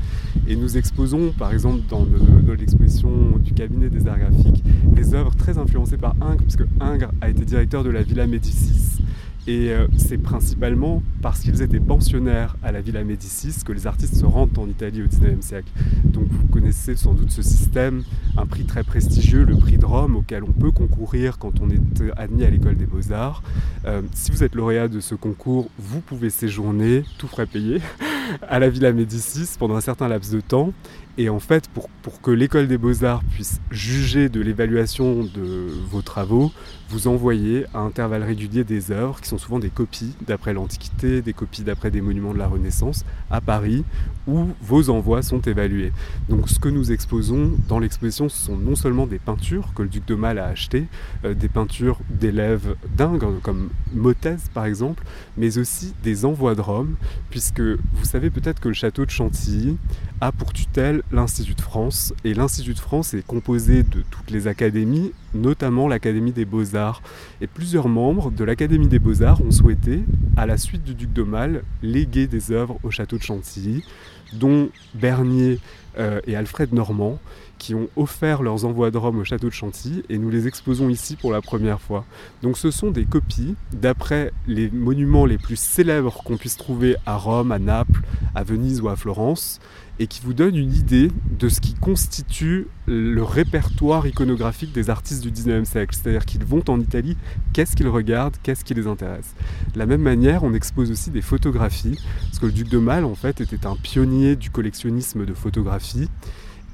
Et 0.49 0.57
nous 0.57 0.77
exposons, 0.79 1.33
par 1.39 1.53
exemple, 1.53 1.81
dans, 1.89 2.05
dans 2.05 2.55
l'exposition 2.55 3.11
du 3.39 3.53
cabinet 3.53 3.89
des 3.89 4.09
arts 4.09 4.19
graphiques, 4.19 4.63
des 4.93 5.15
œuvres 5.15 5.35
très 5.37 5.59
influencées 5.59 5.99
par 5.99 6.15
Ingres, 6.21 6.43
puisque 6.43 6.65
Ingres 6.81 7.11
a 7.21 7.29
été 7.29 7.45
directeur 7.45 7.85
de 7.85 7.91
la 7.91 8.03
Villa 8.03 8.27
Médicis 8.27 9.03
et 9.47 9.71
euh, 9.71 9.87
c'est 9.97 10.19
principalement 10.19 11.03
parce 11.23 11.41
qu'ils 11.41 11.63
étaient 11.63 11.81
pensionnaires 11.81 12.57
à 12.63 12.73
la 12.73 12.81
Villa 12.81 13.05
Médicis 13.05 13.55
que 13.65 13.73
les 13.73 13.87
artistes 13.87 14.17
se 14.17 14.25
rendent 14.25 14.59
en 14.59 14.69
Italie 14.69 15.03
au 15.03 15.07
XIXe 15.07 15.45
siècle. 15.45 15.69
Donc 16.05 16.27
vous 16.29 16.47
connaissez 16.49 16.97
sans 16.97 17.15
doute 17.15 17.31
ce 17.31 17.43
système, 17.43 18.03
un 18.37 18.47
prix 18.47 18.65
très 18.65 18.83
prestigieux, 18.83 19.45
le 19.45 19.57
prix 19.57 19.79
de 19.79 19.87
Rome, 19.87 20.17
auquel 20.17 20.43
on 20.43 20.53
peut 20.53 20.73
concourir 20.73 21.39
quand 21.39 21.61
on 21.61 21.71
est 21.71 21.81
admis 22.17 22.45
à 22.45 22.51
l'école 22.51 22.77
des 22.77 22.87
beaux-arts. 22.87 23.43
Euh, 23.87 24.03
si 24.15 24.33
vous 24.33 24.43
êtes 24.43 24.55
lauréat 24.55 24.89
de 24.89 25.01
ce 25.01 25.15
concours, 25.15 25.71
vous 25.79 26.01
pouvez 26.01 26.31
séjourner, 26.31 27.05
tout 27.19 27.29
frais 27.29 27.47
payé, 27.47 27.81
à 28.49 28.59
la 28.59 28.69
Villa 28.69 28.93
Médicis 28.93 29.57
pendant 29.59 29.77
un 29.77 29.81
certain 29.81 30.09
laps 30.09 30.33
de 30.33 30.41
temps. 30.41 30.73
Et 31.19 31.31
en 31.31 31.41
fait, 31.41 31.69
pour, 31.69 31.89
que 32.21 32.31
l'école 32.31 32.69
des 32.69 32.77
beaux-arts 32.77 33.25
puisse 33.25 33.61
juger 33.71 34.29
de 34.29 34.41
l'évaluation 34.41 35.25
de 35.25 35.67
vos 35.91 36.03
travaux, 36.03 36.53
vous 36.89 37.09
envoyez 37.09 37.65
à 37.75 37.81
intervalles 37.81 38.23
réguliers 38.23 38.65
des 38.65 38.93
œuvres 38.93 39.21
qui 39.21 39.29
sont 39.29 39.39
souvent 39.39 39.59
des 39.59 39.71
copies 39.71 40.15
d'après 40.27 40.53
l'Antiquité, 40.53 41.23
des 41.23 41.33
copies 41.33 41.63
d'après 41.63 41.91
des 41.91 42.01
monuments 42.01 42.33
de 42.33 42.39
la 42.39 42.47
Renaissance 42.47 43.05
à 43.31 43.41
Paris, 43.41 43.85
où 44.29 44.47
vos 44.63 44.91
envois 44.91 45.23
sont 45.23 45.41
évalués. 45.41 45.93
Donc 46.29 46.49
ce 46.49 46.59
que 46.59 46.69
nous 46.69 46.93
exposons 46.93 47.53
dans 47.69 47.79
l'exposition, 47.79 48.29
ce 48.29 48.37
sont 48.37 48.57
non 48.57 48.77
seulement 48.77 49.07
des 49.07 49.19
peintures 49.19 49.73
que 49.75 49.83
le 49.83 49.89
duc 49.89 50.07
de 50.07 50.15
Mal 50.15 50.39
a 50.39 50.47
achetées, 50.47 50.87
euh, 51.25 51.35
des 51.35 51.49
peintures 51.49 51.99
d'élèves 52.09 52.77
dingues, 52.97 53.41
comme 53.43 53.71
Mottez 53.93 54.37
par 54.55 54.67
exemple, 54.67 55.03
mais 55.37 55.59
aussi 55.59 55.95
des 56.03 56.25
envois 56.25 56.55
de 56.55 56.61
Rome, 56.61 56.97
puisque 57.31 57.61
vous 57.61 58.05
savez 58.05 58.31
peut-être 58.31 58.61
que 58.61 58.69
le 58.69 58.75
château 58.75 59.05
de 59.05 59.11
Chantilly 59.11 59.77
a 60.21 60.33
pour 60.33 60.53
tutelle 60.53 61.03
l'Institut 61.13 61.55
de 61.55 61.61
France, 61.61 62.13
et 62.25 62.35
l'Institut 62.35 62.75
de 62.75 62.79
France 62.79 63.15
est 63.15 63.25
composé 63.27 63.83
de 63.83 64.03
toutes 64.11 64.31
les 64.31 64.47
académies, 64.49 65.13
notamment 65.35 65.89
l'Académie 65.89 66.33
des 66.33 66.45
Beaux-Arts. 66.45 67.03
Et 67.41 67.47
plusieurs 67.47 67.89
membres 67.89 68.31
de 68.31 68.45
l'Académie 68.45 68.89
des 68.89 68.99
Beaux-Arts 68.99 69.41
ont 69.43 69.51
souhaité, 69.51 70.03
à 70.37 70.47
la 70.47 70.59
suite 70.59 70.83
du 70.83 70.95
duc 70.95 71.13
de 71.13 71.23
Mal, 71.23 71.63
léguer 71.83 72.27
des 72.27 72.51
œuvres 72.51 72.79
au 72.83 72.91
château 72.91 73.19
de 73.19 73.23
Chantilly, 73.23 73.85
dont 74.33 74.69
Bernier 74.95 75.59
euh, 75.99 76.21
et 76.27 76.37
Alfred 76.37 76.73
Normand, 76.73 77.19
qui 77.59 77.75
ont 77.75 77.89
offert 77.97 78.43
leurs 78.43 78.65
envois 78.65 78.91
de 78.91 78.99
Rome 78.99 79.19
au 79.19 79.25
château 79.25 79.49
de 79.49 79.53
Chantilly 79.53 80.03
et 80.09 80.19
nous 80.19 80.31
les 80.31 80.47
exposons 80.47 80.89
ici 80.89 81.17
pour 81.17 81.33
la 81.33 81.41
première 81.41 81.81
fois. 81.81 82.05
Donc 82.43 82.59
ce 82.59 82.71
sont 82.71 82.91
des 82.91 83.05
copies 83.05 83.55
d'après 83.73 84.33
les 84.47 84.71
monuments 84.71 85.27
les 85.27 85.39
plus 85.39 85.59
célèbres 85.59 86.23
qu'on 86.25 86.37
puisse 86.37 86.57
trouver 86.57 86.97
à 87.07 87.17
Rome, 87.17 87.53
à 87.53 87.59
Naples, 87.59 88.03
à 88.35 88.43
Venise 88.43 88.81
ou 88.81 88.89
à 88.89 88.97
Florence 88.97 89.61
et 89.99 90.07
qui 90.07 90.21
vous 90.23 90.35
donnent 90.35 90.57
une 90.57 90.75
idée 90.75 91.11
de 91.39 91.49
ce 91.49 91.61
qui 91.61 91.75
constitue 91.75 92.67
le 92.87 93.23
répertoire 93.23 94.07
iconographique 94.07 94.73
des 94.73 94.91
artistes 94.91 95.23
du 95.23 95.31
19e 95.31 95.65
siècle. 95.65 95.97
C'est-à-dire 95.97 96.27
qu'ils 96.27 96.45
vont 96.45 96.63
en 96.69 96.81
Italie, 96.81 97.17
qu'est-ce 97.53 97.77
qu'ils 97.77 97.89
regardent, 97.89 98.37
qu'est-ce 98.43 98.65
qui 98.65 98.75
les 98.75 98.87
intéresse. 98.87 99.35
De 99.73 99.79
la 99.79 99.87
même 99.87 100.03
manière, 100.03 100.45
on 100.45 100.53
expose 100.53 100.91
aussi 100.91 101.11
des 101.11 101.23
photographies, 101.23 101.99
parce 102.27 102.39
que 102.39 102.47
le 102.47 102.53
duc 102.53 102.69
de 102.69 102.79
Mal, 102.79 103.05
en 103.05 103.15
fait, 103.15 103.41
était 103.41 103.67
un 103.67 103.77
pionnier 103.77 104.37
du 104.37 104.51
collectionnisme 104.51 105.25
de 105.25 105.35
photographies 105.35 106.09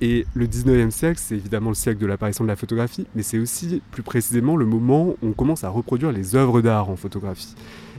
et 0.02 0.26
le 0.34 0.48
19e 0.48 0.90
siècle, 0.90 1.20
c'est 1.22 1.36
évidemment 1.36 1.68
le 1.68 1.76
siècle 1.76 2.00
de 2.00 2.06
l'apparition 2.06 2.42
de 2.42 2.48
la 2.48 2.56
photographie, 2.56 3.06
mais 3.14 3.22
c'est 3.22 3.38
aussi 3.38 3.80
plus 3.92 4.02
précisément 4.02 4.56
le 4.56 4.66
moment 4.66 5.10
où 5.10 5.16
on 5.22 5.30
commence 5.30 5.62
à 5.62 5.68
reproduire 5.68 6.10
les 6.10 6.34
œuvres 6.34 6.60
d'art 6.60 6.90
en 6.90 6.96
photographie. 6.96 7.54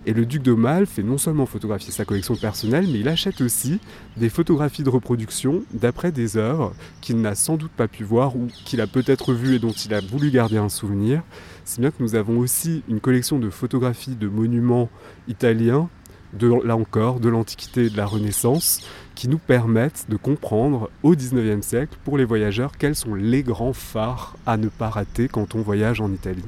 Et 0.05 0.11
le 0.11 0.25
duc 0.25 0.41
de 0.41 0.51
Mal 0.51 0.85
fait 0.85 1.01
non 1.01 1.17
seulement 1.17 1.45
photographier 1.45 1.93
sa 1.93 2.03
collection 2.03 2.35
personnelle, 2.35 2.87
mais 2.91 2.99
il 2.99 3.07
achète 3.07 3.39
aussi 3.39 3.79
des 4.17 4.27
photographies 4.27 4.83
de 4.83 4.89
reproduction 4.89 5.63
d'après 5.71 6.11
des 6.11 6.35
œuvres 6.35 6.73
qu'il 6.99 7.21
n'a 7.21 7.35
sans 7.35 7.55
doute 7.55 7.71
pas 7.71 7.87
pu 7.87 8.03
voir 8.03 8.35
ou 8.35 8.47
qu'il 8.65 8.81
a 8.81 8.87
peut-être 8.87 9.33
vues 9.33 9.55
et 9.55 9.59
dont 9.59 9.71
il 9.71 9.93
a 9.93 10.01
voulu 10.01 10.29
garder 10.29 10.57
un 10.57 10.67
souvenir. 10.67 11.23
C'est 11.63 11.79
bien 11.79 11.91
que 11.91 12.03
nous 12.03 12.15
avons 12.15 12.37
aussi 12.37 12.83
une 12.89 12.99
collection 12.99 13.39
de 13.39 13.49
photographies 13.49 14.17
de 14.17 14.27
monuments 14.27 14.89
italiens 15.29 15.87
de, 16.37 16.51
là 16.65 16.75
encore, 16.75 17.19
de 17.19 17.29
l'Antiquité 17.29 17.85
et 17.85 17.89
de 17.89 17.97
la 17.97 18.05
Renaissance, 18.05 18.81
qui 19.15 19.27
nous 19.27 19.37
permettent 19.37 20.05
de 20.09 20.17
comprendre 20.17 20.89
au 21.03 21.15
19e 21.15 21.61
siècle, 21.61 21.97
pour 22.03 22.17
les 22.17 22.25
voyageurs, 22.25 22.77
quels 22.77 22.95
sont 22.95 23.15
les 23.15 23.43
grands 23.43 23.73
phares 23.73 24.35
à 24.45 24.57
ne 24.57 24.67
pas 24.67 24.89
rater 24.89 25.27
quand 25.27 25.55
on 25.55 25.61
voyage 25.61 26.01
en 26.01 26.11
Italie. 26.11 26.45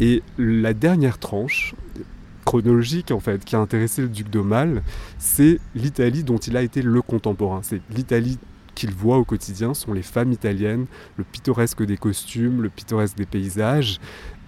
Et 0.00 0.22
la 0.38 0.74
dernière 0.74 1.18
tranche, 1.18 1.74
chronologique 2.44 3.10
en 3.10 3.20
fait, 3.20 3.44
qui 3.44 3.56
a 3.56 3.58
intéressé 3.58 4.02
le 4.02 4.08
duc 4.08 4.30
d'Aumale, 4.30 4.82
c'est 5.18 5.58
l'Italie 5.74 6.22
dont 6.22 6.38
il 6.38 6.56
a 6.56 6.62
été 6.62 6.82
le 6.82 7.02
contemporain. 7.02 7.60
C'est 7.62 7.80
l'Italie 7.94 8.38
qu'il 8.76 8.92
voit 8.92 9.16
au 9.16 9.24
quotidien 9.24 9.74
sont 9.74 9.92
les 9.92 10.02
femmes 10.02 10.30
italiennes, 10.30 10.86
le 11.16 11.24
pittoresque 11.24 11.82
des 11.82 11.96
costumes, 11.96 12.62
le 12.62 12.68
pittoresque 12.68 13.16
des 13.16 13.26
paysages. 13.26 13.98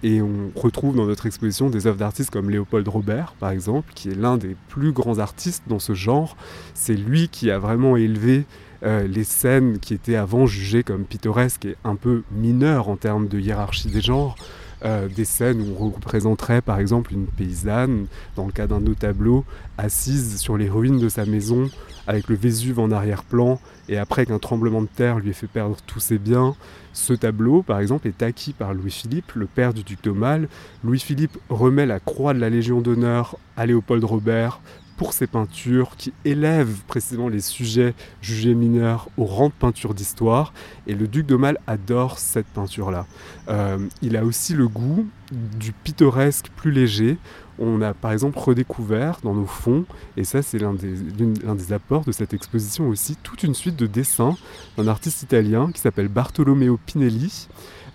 Et 0.01 0.21
on 0.21 0.51
retrouve 0.55 0.95
dans 0.95 1.05
notre 1.05 1.25
exposition 1.25 1.69
des 1.69 1.85
œuvres 1.85 1.97
d'artistes 1.97 2.29
comme 2.29 2.49
Léopold 2.49 2.87
Robert, 2.87 3.33
par 3.37 3.49
exemple, 3.49 3.91
qui 3.93 4.09
est 4.09 4.15
l'un 4.15 4.37
des 4.37 4.55
plus 4.69 4.93
grands 4.93 5.19
artistes 5.19 5.63
dans 5.67 5.79
ce 5.79 5.93
genre. 5.93 6.37
C'est 6.73 6.95
lui 6.95 7.27
qui 7.27 7.51
a 7.51 7.59
vraiment 7.59 7.97
élevé 7.97 8.45
euh, 8.83 9.05
les 9.07 9.25
scènes 9.25 9.79
qui 9.79 9.93
étaient 9.93 10.15
avant 10.15 10.45
jugées 10.45 10.83
comme 10.83 11.03
pittoresques 11.03 11.65
et 11.65 11.75
un 11.83 11.95
peu 11.95 12.23
mineures 12.31 12.87
en 12.87 12.95
termes 12.95 13.27
de 13.27 13.37
hiérarchie 13.37 13.89
des 13.89 13.99
genres. 13.99 14.37
Euh, 14.85 15.09
des 15.09 15.25
scènes 15.25 15.61
où 15.61 15.75
on 15.77 15.89
représenterait 15.89 16.61
par 16.61 16.79
exemple 16.79 17.11
une 17.11 17.25
paysanne, 17.25 18.05
dans 18.37 18.45
le 18.45 18.53
cas 18.53 18.65
d'un 18.65 18.79
de 18.79 18.85
nos 18.85 18.93
tableaux, 18.93 19.43
assise 19.77 20.39
sur 20.39 20.57
les 20.57 20.69
ruines 20.69 20.99
de 20.99 21.09
sa 21.09 21.25
maison, 21.25 21.69
avec 22.07 22.29
le 22.29 22.35
Vésuve 22.35 22.79
en 22.79 22.89
arrière-plan, 22.89 23.59
et 23.89 23.97
après 23.97 24.25
qu'un 24.25 24.39
tremblement 24.39 24.81
de 24.81 24.87
terre 24.87 25.19
lui 25.19 25.31
ait 25.31 25.33
fait 25.33 25.47
perdre 25.47 25.75
tous 25.85 25.99
ses 25.99 26.17
biens. 26.17 26.55
Ce 26.93 27.11
tableau, 27.11 27.61
par 27.61 27.79
exemple, 27.79 28.07
est 28.07 28.23
acquis 28.23 28.53
par 28.53 28.73
Louis-Philippe, 28.73 29.33
le 29.33 29.47
père 29.47 29.73
du 29.73 29.83
duc 29.83 30.01
d'Aumale. 30.01 30.47
Louis-Philippe 30.85 31.37
remet 31.49 31.85
la 31.85 31.99
croix 31.99 32.33
de 32.33 32.39
la 32.39 32.49
Légion 32.49 32.79
d'honneur 32.79 33.37
à 33.57 33.65
Léopold 33.65 34.03
Robert 34.05 34.61
pour 34.99 35.13
ses 35.13 35.27
peintures 35.27 35.95
qui 35.95 36.11
élèvent 36.25 36.81
précisément 36.85 37.29
les 37.29 37.39
sujets 37.39 37.93
jugés 38.21 38.53
mineurs 38.53 39.07
au 39.15 39.23
rang 39.23 39.47
de 39.47 39.53
peinture 39.53 39.93
d'histoire. 39.93 40.51
Et 40.87 40.93
le 40.93 41.07
duc 41.07 41.25
de 41.25 41.37
Mal 41.37 41.57
adore 41.67 42.19
cette 42.19 42.47
peinture-là. 42.47 43.07
Euh, 43.47 43.77
il 44.01 44.17
a 44.17 44.25
aussi 44.25 44.53
le 44.53 44.67
goût 44.67 45.07
du 45.31 45.71
pittoresque 45.71 46.49
plus 46.53 46.71
léger. 46.71 47.17
On 47.59 47.81
a 47.81 47.93
par 47.93 48.11
exemple 48.11 48.37
redécouvert 48.39 49.19
dans 49.23 49.33
nos 49.33 49.45
fonds, 49.45 49.85
et 50.17 50.25
ça 50.25 50.41
c'est 50.41 50.59
l'un 50.59 50.73
des, 50.73 51.73
apports 51.73 52.03
de 52.03 52.11
cette 52.11 52.33
exposition 52.33 52.89
aussi, 52.89 53.15
toute 53.23 53.43
une 53.43 53.55
suite 53.55 53.77
de 53.77 53.87
dessins 53.87 54.35
d'un 54.75 54.87
artiste 54.89 55.23
italien 55.23 55.71
qui 55.71 55.79
s'appelle 55.79 56.09
Bartolomeo 56.09 56.77
Pinelli. 56.85 57.47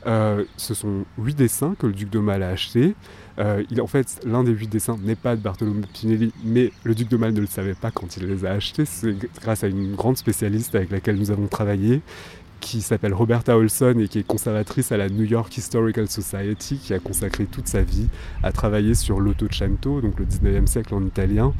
Euh, 0.06 0.44
ce 0.56 0.74
sont 0.74 1.04
huit 1.18 1.34
dessins 1.34 1.74
que 1.78 1.86
le 1.86 1.92
duc 1.92 2.10
de 2.10 2.18
a 2.28 2.48
achetés. 2.48 2.94
Euh, 3.38 3.64
en 3.80 3.86
fait, 3.86 4.20
l'un 4.24 4.44
des 4.44 4.52
huit 4.52 4.68
dessins 4.68 4.96
n'est 5.02 5.14
pas 5.14 5.34
de 5.36 5.40
Bartolomeo 5.40 5.82
Pinelli, 5.92 6.32
mais 6.44 6.72
le 6.84 6.94
duc 6.94 7.08
de 7.08 7.16
ne 7.16 7.40
le 7.40 7.46
savait 7.46 7.74
pas 7.74 7.90
quand 7.90 8.16
il 8.16 8.26
les 8.26 8.44
a 8.44 8.52
achetés. 8.52 8.84
C'est 8.84 9.16
grâce 9.40 9.64
à 9.64 9.68
une 9.68 9.94
grande 9.94 10.16
spécialiste 10.16 10.74
avec 10.74 10.90
laquelle 10.90 11.16
nous 11.16 11.30
avons 11.30 11.46
travaillé 11.46 12.02
qui 12.64 12.80
s'appelle 12.80 13.12
Roberta 13.12 13.58
Olson 13.58 13.94
et 13.98 14.08
qui 14.08 14.20
est 14.20 14.26
conservatrice 14.26 14.90
à 14.90 14.96
la 14.96 15.10
New 15.10 15.24
York 15.24 15.54
Historical 15.54 16.08
Society, 16.08 16.78
qui 16.78 16.94
a 16.94 16.98
consacré 16.98 17.44
toute 17.44 17.68
sa 17.68 17.82
vie 17.82 18.08
à 18.42 18.52
travailler 18.52 18.94
sur 18.94 19.20
l'Ottocento, 19.20 20.00
donc 20.00 20.18
le 20.18 20.24
19e 20.24 20.66
siècle 20.66 20.94
en 20.94 21.04
italien. 21.04 21.52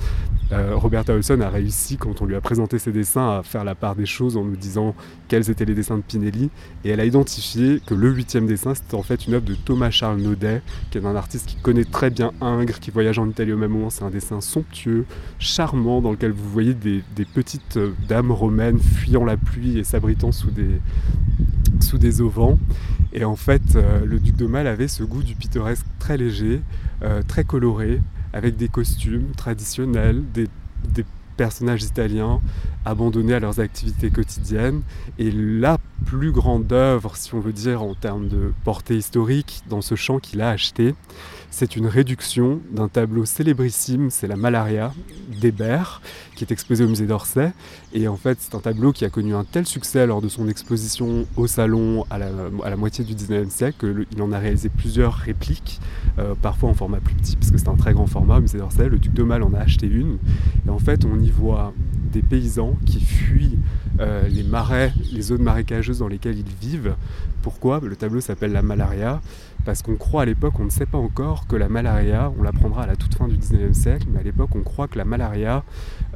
Euh, 0.52 0.75
Roberta 0.75 1.12
Olson 1.12 1.42
a 1.42 1.50
réussi, 1.50 1.99
quand 1.99 2.23
on 2.23 2.25
lui 2.25 2.34
a 2.34 2.40
présenté 2.40 2.78
ses 2.78 2.90
dessins, 2.90 3.38
à 3.38 3.42
faire 3.42 3.64
la 3.64 3.75
part 3.75 3.96
des 3.96 4.06
choses 4.06 4.38
en 4.38 4.44
nous 4.44 4.56
disant 4.56 4.94
quels 5.28 5.50
étaient 5.50 5.66
les 5.66 5.75
dessins 5.75 5.99
de 5.99 6.02
Pinelli, 6.02 6.49
et 6.84 6.90
elle 6.90 7.00
a 7.00 7.04
identifié 7.04 7.82
que 7.87 7.94
le 7.94 8.08
huitième 8.08 8.46
dessin, 8.46 8.75
c'était 8.75 8.94
en 8.94 9.02
fait 9.02 9.26
une 9.26 9.34
œuvre 9.34 9.44
de 9.44 9.54
Thomas 9.54 9.90
Charles 9.90 10.20
Naudet, 10.20 10.62
qui 10.90 10.96
est 10.96 11.04
un 11.04 11.16
artiste 11.16 11.46
qui 11.46 11.56
connaît 11.56 11.84
très 11.84 12.08
bien 12.08 12.32
Ingres, 12.40 12.80
qui 12.80 12.90
voyage 12.90 13.18
en 13.18 13.28
Italie 13.28 13.52
au 13.52 13.58
même 13.58 13.73
moment. 13.73 13.90
C'est 13.90 14.04
un 14.04 14.11
dessin 14.11 14.40
somptueux, 14.40 15.04
charmant, 15.38 16.00
dans 16.00 16.12
lequel 16.12 16.32
vous 16.32 16.49
voyez 16.49 16.73
des, 16.73 17.02
petites 17.34 17.78
dames 18.08 18.32
romaines 18.32 18.78
fuyant 18.78 19.25
la 19.25 19.37
pluie 19.37 19.78
et 19.78 19.84
s'abritant 19.84 20.32
sous 20.32 20.50
des, 20.50 20.80
sous 21.80 21.98
des 21.98 22.20
auvents. 22.20 22.58
Et 23.12 23.24
en 23.24 23.36
fait, 23.36 23.62
euh, 23.76 24.04
le 24.04 24.18
duc 24.18 24.36
de 24.36 24.46
Mal 24.46 24.66
avait 24.66 24.88
ce 24.88 25.04
goût 25.04 25.22
du 25.22 25.34
pittoresque 25.34 25.86
très 25.98 26.16
léger, 26.16 26.60
euh, 27.02 27.22
très 27.22 27.44
coloré, 27.44 28.00
avec 28.32 28.56
des 28.56 28.68
costumes 28.68 29.30
traditionnels, 29.36 30.22
des 30.32 30.48
personnages 31.35 31.83
italiens 31.83 32.41
abandonnés 32.85 33.35
à 33.35 33.41
leurs 33.41 33.61
activités 33.61 34.11
quotidiennes. 34.11 34.83
Et 35.19 35.31
la 35.31 35.79
plus 36.07 36.33
grande 36.33 36.73
œuvre, 36.73 37.17
si 37.17 37.35
on 37.35 37.41
veut 37.41 37.53
dire 37.53 37.83
en 37.83 37.95
termes 37.95 38.29
de 38.29 38.53
portée 38.64 38.97
historique, 38.97 39.62
dans 39.69 39.81
ce 39.81 39.95
champ 39.95 40.19
qu'il 40.19 40.41
a 40.41 40.50
acheté, 40.50 40.95
c'est 41.50 41.76
une 41.76 41.87
réduction 41.87 42.61
d'un 42.73 42.88
tableau 42.88 43.25
célébrissime, 43.25 44.11
c'est 44.11 44.26
la 44.26 44.35
Malaria 44.35 44.93
d'Hébert, 45.41 46.03
qui 46.35 46.43
est 46.43 46.50
exposé 46.50 46.83
au 46.83 46.88
musée 46.88 47.07
d'Orsay. 47.07 47.53
Et 47.93 48.09
en 48.09 48.17
fait, 48.17 48.38
c'est 48.41 48.57
un 48.57 48.61
tableau 48.61 48.93
qui 48.93 49.05
a 49.05 49.09
connu 49.09 49.37
un 49.37 49.45
tel 49.45 49.64
succès 49.64 50.05
lors 50.05 50.21
de 50.21 50.29
son 50.29 50.49
exposition 50.49 51.26
au 51.37 51.47
salon 51.47 52.07
à 52.11 52.19
la, 52.19 52.76
moitié 52.76 53.05
du 53.05 53.14
19e 53.14 53.50
siècle 53.50 54.05
qu'il 54.11 54.21
en 54.21 54.33
a 54.33 54.38
réalisé 54.41 54.69
plusieurs 54.69 55.14
répliques, 55.14 55.81
euh, 56.19 56.35
parfois 56.35 56.71
en 56.71 56.75
format 56.75 56.99
plus 56.99 57.14
petit, 57.14 57.37
parce 57.37 57.53
que 57.53 57.59
c'est 57.59 57.69
un 57.69 57.76
très 57.76 57.93
grand 57.93 58.09
format 58.09 58.38
au 58.38 58.41
musée 58.41 58.59
d'Orsay. 58.59 58.88
Le 58.88 58.99
duc 58.99 59.12
de 59.12 59.23
en 59.23 59.55
a 59.55 59.59
acheté 59.61 59.87
une. 59.87 60.19
Et 60.67 60.71
en 60.71 60.81
fait, 60.81 61.05
on 61.05 61.21
y 61.25 61.31
voit 61.31 61.73
des 62.12 62.23
paysans 62.23 62.76
qui 62.87 63.00
fuient 63.00 63.59
euh, 64.00 64.28
les 64.28 64.43
marais, 64.43 64.93
les 65.12 65.23
zones 65.23 65.43
marécageuses 65.43 65.99
dans 65.99 66.09
lesquelles 66.09 66.38
ils 66.38 66.69
vivent. 66.69 66.95
Pourquoi? 67.43 67.81
Le 67.83 67.97
tableau 67.97 68.21
s'appelle 68.21 68.52
La 68.52 68.62
Malaria 68.62 69.21
parce 69.64 69.83
qu'on 69.83 69.97
croit 69.97 70.23
à 70.23 70.25
l'époque, 70.25 70.54
on 70.61 70.64
ne 70.64 70.71
sait 70.71 70.87
pas 70.87 70.99
encore 70.99 71.47
que 71.47 71.56
la 71.56 71.68
malaria, 71.68 72.33
on 72.38 72.42
l'apprendra 72.42 72.83
à 72.83 72.87
la 72.87 72.97
toute 72.97 73.14
fin 73.14 73.28
du 73.28 73.37
19e 73.37 73.73
siècle, 73.73 74.06
mais 74.11 74.21
à 74.21 74.23
l'époque 74.23 74.50
on 74.54 74.62
croit 74.62 74.88
que 74.88 74.99
la 74.99 75.04
malaria 75.04 75.64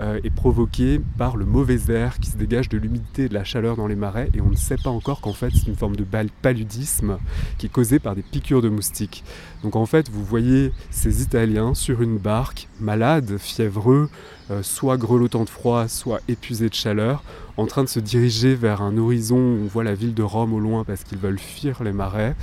euh, 0.01 0.21
est 0.23 0.31
provoquée 0.31 1.01
par 1.17 1.37
le 1.37 1.45
mauvais 1.45 1.79
air 1.89 2.19
qui 2.19 2.31
se 2.31 2.37
dégage 2.37 2.69
de 2.69 2.79
l'humidité 2.79 3.25
et 3.25 3.29
de 3.29 3.35
la 3.35 3.45
chaleur 3.45 3.77
dans 3.77 3.87
les 3.87 3.97
marais, 3.97 4.31
et 4.35 4.41
on 4.41 4.51
ne 4.51 4.57
sait 4.57 4.77
pas 4.77 4.91
encore 4.91 5.21
qu'en 5.21 5.33
fait 5.33 5.51
c'est 5.55 5.67
une 5.67 5.77
forme 5.77 5.97
de 5.97 6.05
paludisme 6.43 7.19
qui 7.57 7.67
est 7.67 7.71
causée 7.71 7.99
par 7.99 8.15
des 8.15 8.23
piqûres 8.23 8.63
de 8.63 8.69
moustiques. 8.69 9.25
Donc 9.63 9.77
en 9.77 9.87
fait 9.87 10.09
vous 10.11 10.25
voyez 10.25 10.73
ces 10.91 11.23
Italiens 11.23 11.75
sur 11.75 12.03
une 12.03 12.19
barque, 12.19 12.69
malades, 12.81 13.39
fiévreux, 13.39 14.09
euh, 14.51 14.63
soit 14.63 14.97
grelottant 14.97 15.45
de 15.45 15.51
froid, 15.51 15.89
soit 15.89 16.21
épuisés 16.27 16.71
de 16.71 16.75
chaleur, 16.75 17.23
en 17.59 17.67
train 17.67 17.83
de 17.83 17.89
se 17.89 18.01
diriger 18.01 18.55
vers 18.55 18.81
un 18.81 18.97
horizon 18.97 19.37
où 19.37 19.59
on 19.65 19.67
voit 19.67 19.85
la 19.85 19.95
ville 19.95 20.15
de 20.15 20.23
Rome 20.23 20.55
au 20.55 20.61
loin 20.61 20.85
parce 20.85 21.05
qu'ils 21.05 21.19
veulent 21.19 21.39
fuir 21.39 21.83
les 21.83 21.93
marais. 21.93 22.35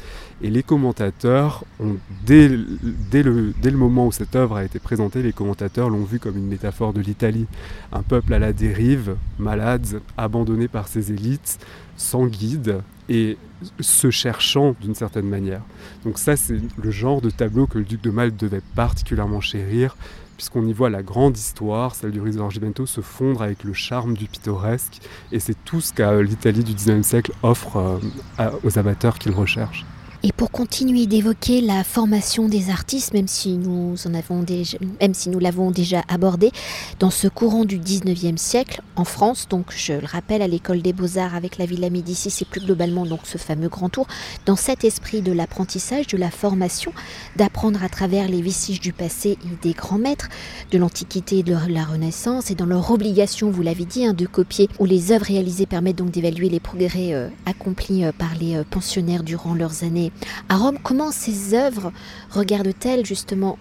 Et 0.45 0.51
les 0.51 0.61
commentateurs, 0.61 1.63
ont, 1.79 1.95
dès, 2.23 2.47
le, 2.47 3.71
moment 3.71 4.05
où 4.05 4.11
cette 4.11 4.35
œuvre 4.35 4.57
a 4.57 4.63
été 4.63 4.77
présentée, 4.77 5.23
les 5.23 5.33
commentateurs 5.33 5.89
l'ont 5.89 6.03
vu 6.03 6.19
comme 6.19 6.37
une 6.37 6.45
métaphore 6.45 6.93
de 6.93 7.01
l'Italie. 7.01 7.47
Un 7.91 8.03
peuple 8.03 8.31
à 8.31 8.37
la 8.37 8.53
dérive, 8.53 9.15
malade, 9.39 10.01
abandonné 10.17 10.67
par 10.67 10.87
ses 10.87 11.11
élites, 11.11 11.57
sans 11.97 12.27
guide 12.27 12.81
et 13.09 13.39
se 13.79 14.11
cherchant 14.11 14.75
d'une 14.79 14.93
certaine 14.93 15.27
manière. 15.27 15.61
Donc 16.03 16.19
ça, 16.19 16.35
c'est 16.35 16.61
le 16.77 16.91
genre 16.91 17.21
de 17.21 17.31
tableau 17.31 17.65
que 17.65 17.79
le 17.79 17.83
duc 17.83 18.03
de 18.03 18.11
Malte 18.11 18.39
devait 18.39 18.61
particulièrement 18.75 19.41
chérir 19.41 19.97
puisqu'on 20.37 20.67
y 20.67 20.73
voit 20.73 20.91
la 20.91 21.01
grande 21.01 21.35
histoire, 21.35 21.95
celle 21.95 22.11
du 22.11 22.21
Risorgimento, 22.21 22.85
se 22.85 23.01
fondre 23.01 23.41
avec 23.41 23.63
le 23.63 23.73
charme 23.73 24.15
du 24.15 24.25
pittoresque, 24.25 24.99
et 25.31 25.39
c'est 25.39 25.55
tout 25.63 25.79
ce 25.79 25.93
que 25.93 26.19
l'Italie 26.19 26.65
du 26.65 26.73
XIXe 26.73 27.07
siècle 27.07 27.31
offre 27.41 28.01
euh, 28.39 28.51
aux 28.65 28.77
amateurs 28.77 29.17
qu'il 29.17 29.31
recherche. 29.31 29.85
Et 30.27 30.31
pour 30.31 30.49
continuer 30.49 31.05
d'évoquer 31.05 31.61
la 31.61 31.83
formation 31.83 32.49
des 32.49 32.71
artistes, 32.71 33.13
même 33.13 33.27
si 33.27 33.57
nous 33.57 33.95
en 34.07 34.13
avons 34.15 34.41
déjà, 34.41 34.75
même 34.99 35.13
si 35.13 35.29
nous 35.29 35.37
l'avons 35.37 35.69
déjà 35.69 36.01
abordé, 36.07 36.49
dans 36.97 37.11
ce 37.11 37.27
courant 37.27 37.63
du 37.63 37.77
19e 37.77 38.37
siècle 38.37 38.81
en 38.95 39.03
France, 39.03 39.45
donc 39.47 39.67
je 39.75 39.93
le 39.93 40.07
rappelle 40.07 40.41
à 40.41 40.47
l'école 40.47 40.81
des 40.81 40.93
beaux-arts 40.93 41.35
avec 41.35 41.59
la 41.59 41.67
Villa 41.67 41.91
Médicis 41.91 42.35
et 42.41 42.45
plus 42.45 42.61
globalement 42.61 43.05
donc 43.05 43.19
ce 43.25 43.37
fameux 43.37 43.69
grand 43.69 43.89
tour, 43.89 44.07
dans 44.47 44.55
cet 44.55 44.83
esprit 44.83 45.21
de 45.21 45.31
l'apprentissage, 45.31 46.07
de 46.07 46.17
la 46.17 46.31
formation, 46.31 46.91
d'apprendre 47.35 47.83
à 47.83 47.89
travers 47.89 48.27
les 48.27 48.41
vestiges 48.41 48.79
du 48.79 48.93
passé 48.93 49.37
et 49.45 49.55
des 49.61 49.73
grands 49.73 49.99
maîtres 49.99 50.29
de 50.71 50.79
l'Antiquité 50.79 51.37
et 51.37 51.43
de 51.43 51.55
la 51.69 51.83
Renaissance 51.83 52.49
et 52.49 52.55
dans 52.55 52.65
leur 52.65 52.89
obligation, 52.89 53.51
vous 53.51 53.61
l'avez 53.61 53.85
dit, 53.85 54.07
hein, 54.07 54.13
de 54.13 54.25
copier, 54.25 54.69
où 54.79 54.85
les 54.85 55.11
œuvres 55.11 55.25
réalisées 55.25 55.67
permettent 55.67 55.99
donc 55.99 56.09
d'évaluer 56.09 56.49
les 56.49 56.59
progrès 56.59 57.13
euh, 57.13 57.29
accomplis 57.45 58.05
euh, 58.05 58.11
par 58.11 58.33
les 58.41 58.55
euh, 58.55 58.63
pensionnaires 58.67 59.21
durant 59.21 59.53
leurs 59.53 59.83
années 59.83 60.11
à 60.49 60.57
Rome, 60.57 60.77
comment 60.83 61.11
ces 61.11 61.53
œuvres 61.53 61.91
regardent-elles 62.31 63.05
justement 63.05 63.57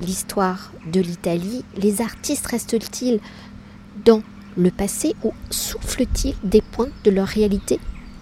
l'histoire 0.00 0.72
de 0.92 1.00
l'Italie? 1.00 1.64
Les 1.76 2.00
artistes 2.00 2.46
restent-ils 2.46 3.20
dans 4.04 4.22
le 4.56 4.70
passé 4.70 5.14
ou 5.22 5.32
soufflent-ils 5.50 6.34
des 6.42 6.62
points 6.62 6.88
de 7.04 7.10
leur 7.10 7.26
réalité 7.26 7.78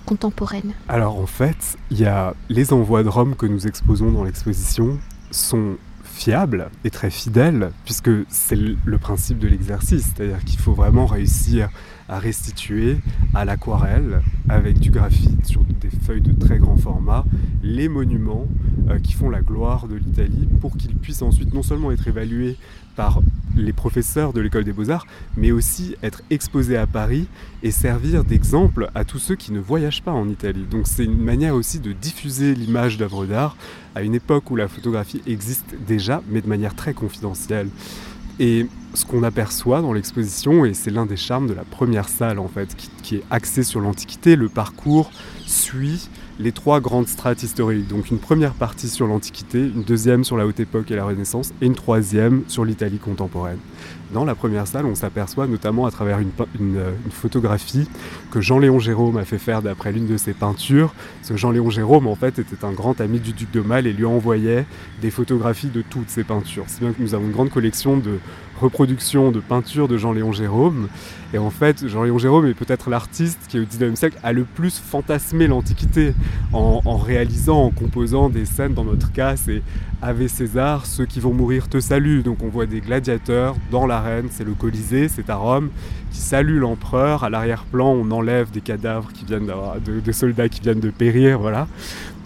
contemporaine? 0.06 0.72
Alors 0.88 1.18
en 1.18 1.26
fait, 1.26 1.76
il 1.90 2.00
y 2.00 2.06
a 2.06 2.34
les 2.48 2.72
envois 2.72 3.02
de 3.02 3.08
Rome 3.08 3.36
que 3.36 3.46
nous 3.46 3.66
exposons 3.66 4.10
dans 4.10 4.24
l'exposition 4.24 4.98
sont 5.30 5.76
fiables 6.02 6.70
et 6.84 6.90
très 6.90 7.10
fidèles 7.10 7.70
puisque 7.84 8.10
c'est 8.28 8.56
le 8.56 8.98
principe 8.98 9.38
de 9.38 9.48
l'exercice, 9.48 10.12
c'est-à-dire 10.14 10.44
qu'il 10.44 10.58
faut 10.58 10.72
vraiment 10.72 11.06
réussir 11.06 11.68
à 12.08 12.18
restituer 12.18 12.96
à 13.34 13.44
l'aquarelle, 13.44 14.22
avec 14.48 14.78
du 14.78 14.90
graphite 14.90 15.46
sur 15.46 15.62
des 15.62 15.90
feuilles 15.90 16.20
de 16.20 16.32
très 16.32 16.58
grand 16.58 16.76
format, 16.76 17.24
les 17.62 17.88
monuments 17.88 18.46
euh, 18.88 18.98
qui 18.98 19.12
font 19.12 19.30
la 19.30 19.42
gloire 19.42 19.86
de 19.88 19.96
l'Italie 19.96 20.48
pour 20.60 20.76
qu'ils 20.76 20.96
puissent 20.96 21.22
ensuite 21.22 21.52
non 21.54 21.62
seulement 21.62 21.92
être 21.92 22.08
évalués 22.08 22.56
par 22.96 23.20
les 23.54 23.72
professeurs 23.72 24.32
de 24.32 24.40
l'école 24.40 24.64
des 24.64 24.72
beaux-arts, 24.72 25.06
mais 25.36 25.52
aussi 25.52 25.96
être 26.02 26.22
exposés 26.30 26.76
à 26.76 26.86
Paris 26.86 27.26
et 27.62 27.70
servir 27.70 28.24
d'exemple 28.24 28.90
à 28.94 29.04
tous 29.04 29.18
ceux 29.18 29.36
qui 29.36 29.52
ne 29.52 29.60
voyagent 29.60 30.02
pas 30.02 30.12
en 30.12 30.28
Italie. 30.28 30.64
Donc 30.70 30.86
c'est 30.86 31.04
une 31.04 31.18
manière 31.18 31.54
aussi 31.54 31.78
de 31.78 31.92
diffuser 31.92 32.54
l'image 32.54 32.98
d'œuvres 32.98 33.26
d'art 33.26 33.56
à 33.94 34.02
une 34.02 34.14
époque 34.14 34.50
où 34.50 34.56
la 34.56 34.68
photographie 34.68 35.22
existe 35.26 35.74
déjà, 35.86 36.22
mais 36.30 36.40
de 36.40 36.48
manière 36.48 36.74
très 36.74 36.94
confidentielle 36.94 37.68
Et 38.40 38.66
ce 38.94 39.04
qu'on 39.04 39.22
aperçoit 39.22 39.80
dans 39.80 39.92
l'exposition, 39.92 40.64
et 40.64 40.74
c'est 40.74 40.90
l'un 40.90 41.06
des 41.06 41.16
charmes 41.16 41.46
de 41.46 41.54
la 41.54 41.64
première 41.64 42.08
salle 42.08 42.38
en 42.38 42.48
fait, 42.48 42.76
qui, 43.02 43.16
est 43.16 43.22
axée 43.30 43.62
sur 43.62 43.80
l'Antiquité, 43.80 44.36
le 44.36 44.48
parcours 44.48 45.10
suit 45.46 46.08
les 46.38 46.52
trois 46.52 46.80
grandes 46.80 47.08
strates 47.08 47.42
historiques. 47.42 47.88
Donc 47.88 48.10
une 48.10 48.18
première 48.18 48.54
partie 48.54 48.88
sur 48.88 49.06
l'Antiquité, 49.06 49.58
une 49.58 49.82
deuxième 49.82 50.24
sur 50.24 50.36
la 50.36 50.46
Haute 50.46 50.60
Époque 50.60 50.90
et 50.90 50.96
la 50.96 51.04
Renaissance, 51.04 51.52
et 51.60 51.66
une 51.66 51.74
troisième 51.74 52.44
sur 52.46 52.64
l'Italie 52.64 52.98
contemporaine. 52.98 53.58
Dans 54.12 54.24
la 54.24 54.34
première 54.34 54.66
salle, 54.66 54.86
on 54.86 54.94
s'aperçoit 54.94 55.46
notamment 55.46 55.84
à 55.84 55.90
travers 55.90 56.18
une, 56.18 56.30
euh, 56.76 56.92
photographie 57.10 57.86
que 58.30 58.40
Jean-Léon 58.40 58.78
Jérôme 58.78 59.18
a 59.18 59.24
fait 59.24 59.38
faire 59.38 59.60
d'après 59.60 59.92
l'une 59.92 60.06
de 60.06 60.16
ses 60.16 60.32
peintures. 60.32 60.94
Ce 61.22 61.36
Jean-Léon 61.36 61.68
Jérôme, 61.68 62.06
en 62.06 62.14
fait, 62.14 62.38
était 62.38 62.64
un 62.64 62.72
grand 62.72 63.02
ami 63.02 63.20
du 63.20 63.34
duc 63.34 63.50
de 63.50 63.60
Mal 63.60 63.86
et 63.86 63.92
lui 63.92 64.06
envoyait 64.06 64.64
des 65.02 65.10
photographies 65.10 65.68
de 65.68 65.82
toutes 65.82 66.08
ses 66.08 66.24
peintures. 66.24 66.64
C'est 66.68 66.80
bien 66.80 66.92
que 66.92 67.02
nous 67.02 67.14
avons 67.14 67.26
une 67.26 67.32
grande 67.32 67.50
collection 67.50 67.98
de 67.98 68.18
reproductions 68.58 69.30
de 69.30 69.40
peintures 69.40 69.88
de 69.88 69.98
Jean-Léon 69.98 70.32
Jérôme. 70.32 70.88
Et 71.34 71.38
en 71.38 71.50
fait, 71.50 71.86
Jean-Léon 71.86 72.18
Jérôme 72.18 72.46
est 72.46 72.54
peut-être 72.54 72.88
l'artiste 72.88 73.40
qui, 73.48 73.60
au 73.60 73.64
XIXe 73.64 73.98
siècle, 73.98 74.18
a 74.22 74.32
le 74.32 74.44
plus 74.44 74.78
fantasmé 74.78 75.46
l'Antiquité 75.46 76.14
en, 76.54 76.80
en, 76.84 76.96
réalisant, 76.96 77.64
en 77.64 77.70
composant 77.70 78.30
des 78.30 78.46
scènes, 78.46 78.72
dans 78.72 78.84
notre 78.84 79.12
cas, 79.12 79.36
c'est 79.36 79.62
Ave 80.00 80.28
César, 80.28 80.86
ceux 80.86 81.06
qui 81.06 81.18
vont 81.18 81.32
mourir 81.34 81.68
te 81.68 81.80
saluent. 81.80 82.22
Donc 82.22 82.42
on 82.42 82.48
voit 82.48 82.66
des 82.66 82.80
gladiateurs 82.80 83.56
dans 83.70 83.86
l'arène, 83.86 84.28
c'est 84.30 84.44
le 84.44 84.52
Colisée, 84.52 85.08
c'est 85.08 85.28
à 85.28 85.34
Rome, 85.34 85.70
qui 86.12 86.20
saluent 86.20 86.60
l'empereur. 86.60 87.24
À 87.24 87.30
l'arrière-plan, 87.30 87.88
on 87.88 88.10
enlève 88.12 88.50
des 88.50 88.60
cadavres 88.60 89.12
qui 89.12 89.24
viennent 89.24 89.50
de, 89.84 90.12
soldats 90.12 90.48
qui 90.48 90.60
viennent 90.60 90.80
de 90.80 90.90
périr, 90.90 91.40
voilà. 91.40 91.66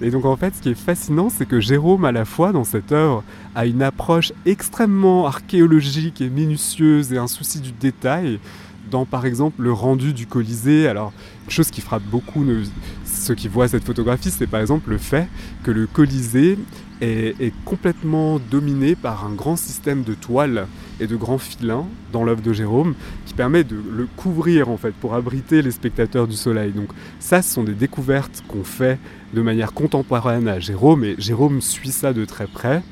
Et 0.02 0.10
donc 0.10 0.26
en 0.26 0.36
fait, 0.36 0.54
ce 0.54 0.60
qui 0.60 0.70
est 0.70 0.74
fascinant, 0.74 1.30
c'est 1.30 1.46
que 1.46 1.60
Jérôme, 1.60 2.04
à 2.04 2.12
la 2.12 2.26
fois 2.26 2.52
dans 2.52 2.64
cette 2.64 2.92
œuvre, 2.92 3.24
a 3.54 3.64
une 3.64 3.82
approche 3.82 4.32
extrêmement 4.44 5.26
archéologique 5.26 6.20
et 6.20 6.28
minutieuse 6.28 7.12
et 7.12 7.18
un 7.18 7.28
souci 7.28 7.60
du 7.60 7.72
détail 7.72 8.38
dans 8.90 9.06
par 9.06 9.24
exemple 9.24 9.62
le 9.62 9.72
rendu 9.72 10.12
du 10.12 10.26
Colisée. 10.26 10.88
Alors, 10.88 11.12
chose 11.48 11.70
qui 11.70 11.80
frappe 11.80 12.02
beaucoup 12.04 12.44
ceux 13.04 13.34
qui 13.34 13.48
voient 13.48 13.68
cette 13.68 13.84
photographie, 13.84 14.30
c'est 14.30 14.46
par 14.46 14.60
exemple 14.60 14.90
le 14.90 14.98
fait 14.98 15.28
que 15.62 15.70
le 15.70 15.86
Colisée 15.86 16.58
est, 17.00 17.52
complètement 17.64 18.38
dominé 18.38 18.94
par 18.94 19.26
un 19.26 19.32
grand 19.32 19.56
système 19.56 20.02
de 20.02 20.14
toiles 20.14 20.66
et 21.00 21.06
de 21.06 21.16
grands 21.16 21.38
filins 21.38 21.86
dans 22.12 22.24
l'œuvre 22.24 22.42
de 22.42 22.52
Jérôme 22.52 22.94
qui 23.26 23.34
permet 23.34 23.64
de 23.64 23.76
le 23.76 24.06
couvrir 24.16 24.68
en 24.68 24.76
fait 24.76 24.92
pour 24.92 25.14
abriter 25.14 25.62
les 25.62 25.72
spectateurs 25.72 26.28
du 26.28 26.36
soleil. 26.36 26.72
Donc 26.72 26.88
ça, 27.18 27.42
ce 27.42 27.54
sont 27.54 27.64
des 27.64 27.74
découvertes 27.74 28.42
qu'on 28.46 28.64
fait 28.64 28.98
de 29.34 29.42
manière 29.42 29.72
contemporaine 29.72 30.48
à 30.48 30.60
Jérôme 30.60 31.04
et 31.04 31.16
Jérôme 31.18 31.60
suit 31.60 31.90
ça 31.90 32.12
de 32.12 32.24
très 32.24 32.46
près. 32.46 32.82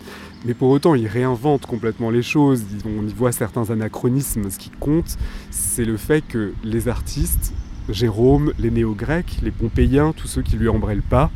Mais 0.45 0.55
pour 0.55 0.71
autant, 0.71 0.95
il 0.95 1.07
réinvente 1.07 1.67
complètement 1.67 2.11
les 2.11 2.23
choses. 2.23 2.65
On 2.87 3.07
y 3.07 3.13
voit 3.13 3.31
certains 3.31 3.71
anachronismes. 3.71 4.49
Ce 4.51 4.59
qui 4.59 4.71
compte, 4.71 5.19
c'est 5.51 5.85
le 5.85 5.99
fait 5.99 6.23
que 6.23 6.55
les 6.65 6.89
artistes, 6.89 7.53
Jérôme, 7.93 8.53
les 8.59 8.71
néo-grecs, 8.71 9.39
les 9.43 9.51
pompéiens, 9.51 10.13
tous 10.17 10.29
ceux 10.29 10.43
qui 10.43 10.57
lui 10.57 10.69
embrellent 10.69 11.03
pas, 11.03 11.31